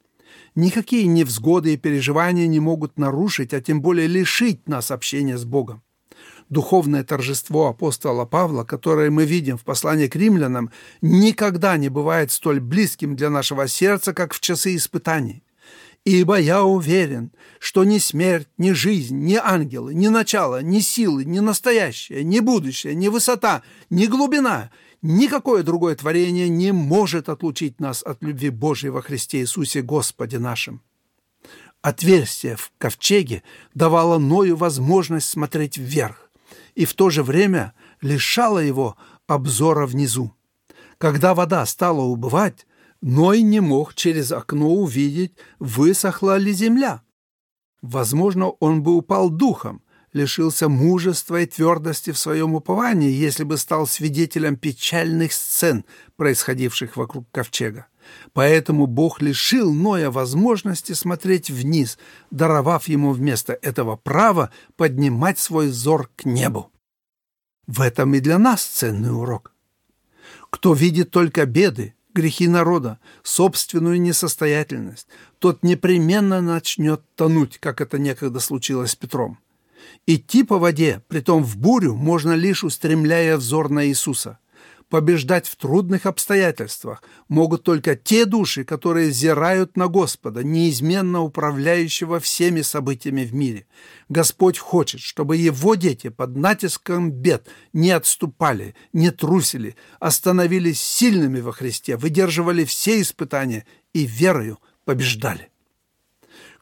Никакие 0.55 1.07
невзгоды 1.07 1.73
и 1.73 1.77
переживания 1.77 2.45
не 2.47 2.59
могут 2.59 2.97
нарушить, 2.97 3.53
а 3.53 3.61
тем 3.61 3.81
более 3.81 4.07
лишить 4.07 4.67
нас 4.67 4.91
общения 4.91 5.37
с 5.37 5.45
Богом. 5.45 5.81
Духовное 6.49 7.03
торжество 7.03 7.69
апостола 7.69 8.25
Павла, 8.25 8.63
которое 8.63 9.09
мы 9.09 9.25
видим 9.25 9.57
в 9.57 9.63
послании 9.63 10.07
к 10.07 10.15
римлянам, 10.15 10.69
никогда 11.01 11.77
не 11.77 11.89
бывает 11.89 12.31
столь 12.31 12.59
близким 12.59 13.15
для 13.15 13.31
нашего 13.31 13.67
сердца, 13.67 14.13
как 14.13 14.33
в 14.33 14.39
часы 14.39 14.75
испытаний. 14.75 15.43
Ибо 16.05 16.37
я 16.37 16.63
уверен, 16.63 17.31
что 17.59 17.85
ни 17.85 17.97
смерть, 17.97 18.49
ни 18.57 18.73
жизнь, 18.73 19.17
ни 19.17 19.35
ангелы, 19.35 19.93
ни 19.95 20.09
начало, 20.09 20.61
ни 20.61 20.79
силы, 20.79 21.23
ни 21.23 21.39
настоящее, 21.39 22.23
ни 22.25 22.41
будущее, 22.41 22.93
ни 22.93 23.07
высота, 23.07 23.63
ни 23.89 24.05
глубина, 24.05 24.69
Никакое 25.03 25.63
другое 25.63 25.97
творение 25.97 26.47
не 26.47 26.71
может 26.71 27.27
отлучить 27.27 27.81
нас 27.81 28.03
от 28.03 28.23
любви 28.23 28.49
Божьей 28.49 28.89
во 28.89 29.01
Христе 29.01 29.41
Иисусе 29.41 29.81
Господе 29.81 30.39
нашим. 30.39 30.81
Отверстие 31.81 32.55
в 32.55 32.71
ковчеге 32.77 33.43
давало 33.73 34.17
Ною 34.17 34.55
возможность 34.55 35.27
смотреть 35.27 35.77
вверх 35.77 36.31
и 36.73 36.85
в 36.85 36.93
то 36.93 37.09
же 37.09 37.21
время 37.21 37.73
лишало 37.99 38.59
его 38.59 38.95
обзора 39.27 39.87
внизу. 39.87 40.33
Когда 40.97 41.35
вода 41.35 41.65
стала 41.65 41.99
убывать, 41.99 42.65
Ной 43.01 43.41
не 43.41 43.59
мог 43.59 43.95
через 43.95 44.31
окно 44.31 44.69
увидеть, 44.69 45.33
высохла 45.59 46.37
ли 46.37 46.53
земля. 46.53 47.01
Возможно, 47.81 48.51
он 48.61 48.81
бы 48.81 48.95
упал 48.95 49.29
духом, 49.29 49.83
лишился 50.13 50.69
мужества 50.69 51.41
и 51.41 51.45
твердости 51.45 52.11
в 52.11 52.17
своем 52.17 52.55
уповании, 52.55 53.11
если 53.11 53.43
бы 53.43 53.57
стал 53.57 53.87
свидетелем 53.87 54.55
печальных 54.55 55.33
сцен, 55.33 55.85
происходивших 56.15 56.95
вокруг 56.95 57.29
ковчега. 57.31 57.87
Поэтому 58.33 58.85
Бог 58.85 59.21
лишил 59.21 59.73
Ноя 59.73 60.11
возможности 60.11 60.93
смотреть 60.93 61.49
вниз, 61.49 61.97
даровав 62.31 62.87
ему 62.87 63.11
вместо 63.11 63.53
этого 63.53 63.95
право 63.95 64.51
поднимать 64.75 65.39
свой 65.39 65.67
взор 65.67 66.09
к 66.15 66.25
небу. 66.25 66.71
В 67.65 67.81
этом 67.81 68.13
и 68.13 68.19
для 68.19 68.37
нас 68.37 68.63
ценный 68.63 69.15
урок. 69.15 69.53
Кто 70.49 70.73
видит 70.73 71.11
только 71.11 71.45
беды, 71.45 71.95
грехи 72.13 72.47
народа, 72.47 72.99
собственную 73.23 73.99
несостоятельность, 74.01 75.07
тот 75.39 75.63
непременно 75.63 76.41
начнет 76.41 77.01
тонуть, 77.15 77.57
как 77.57 77.81
это 77.81 77.97
некогда 77.97 78.39
случилось 78.39 78.91
с 78.91 78.95
Петром. 78.95 79.39
Идти 80.05 80.43
по 80.43 80.59
воде, 80.59 81.01
притом 81.07 81.43
в 81.43 81.57
бурю, 81.57 81.95
можно 81.95 82.33
лишь 82.33 82.63
устремляя 82.63 83.37
взор 83.37 83.69
на 83.69 83.87
Иисуса. 83.87 84.39
Побеждать 84.93 85.47
в 85.47 85.55
трудных 85.55 86.05
обстоятельствах 86.05 87.01
могут 87.27 87.63
только 87.63 87.95
те 87.95 88.25
души, 88.25 88.63
которые 88.63 89.09
взирают 89.09 89.75
на 89.75 89.87
Господа, 89.87 90.43
неизменно 90.43 91.21
управляющего 91.21 92.19
всеми 92.19 92.61
событиями 92.61 93.23
в 93.23 93.33
мире. 93.33 93.65
Господь 94.07 94.59
хочет, 94.59 95.01
чтобы 95.01 95.37
Его 95.37 95.73
дети 95.73 96.09
под 96.09 96.35
натиском 96.37 97.09
бед 97.11 97.47
не 97.73 97.89
отступали, 97.89 98.75
не 98.93 99.09
трусили, 99.09 99.75
остановились 99.99 100.79
сильными 100.79 101.39
во 101.39 101.53
Христе, 101.53 101.97
выдерживали 101.97 102.63
все 102.63 103.01
испытания 103.01 103.65
и 103.93 104.05
верою 104.05 104.59
побеждали. 104.85 105.49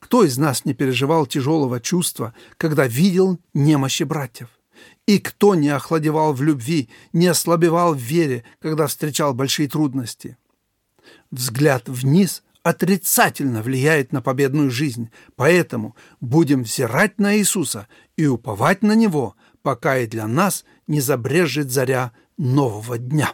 Кто 0.01 0.23
из 0.23 0.37
нас 0.37 0.65
не 0.65 0.73
переживал 0.73 1.25
тяжелого 1.25 1.79
чувства, 1.79 2.33
когда 2.57 2.87
видел 2.87 3.39
немощи 3.53 4.03
братьев? 4.03 4.49
И 5.05 5.19
кто 5.19 5.55
не 5.55 5.69
охладевал 5.69 6.33
в 6.33 6.41
любви, 6.41 6.89
не 7.13 7.27
ослабевал 7.27 7.93
в 7.93 7.99
вере, 7.99 8.43
когда 8.59 8.87
встречал 8.87 9.33
большие 9.33 9.69
трудности? 9.69 10.37
Взгляд 11.29 11.87
вниз 11.87 12.43
отрицательно 12.63 13.61
влияет 13.61 14.11
на 14.11 14.21
победную 14.21 14.71
жизнь, 14.71 15.11
поэтому 15.35 15.95
будем 16.19 16.63
взирать 16.63 17.19
на 17.19 17.37
Иисуса 17.37 17.87
и 18.17 18.25
уповать 18.25 18.81
на 18.81 18.95
Него, 18.95 19.35
пока 19.61 19.99
и 19.99 20.07
для 20.07 20.27
нас 20.27 20.65
не 20.87 20.99
забрежет 20.99 21.71
заря 21.71 22.11
нового 22.37 22.97
дня. 22.97 23.33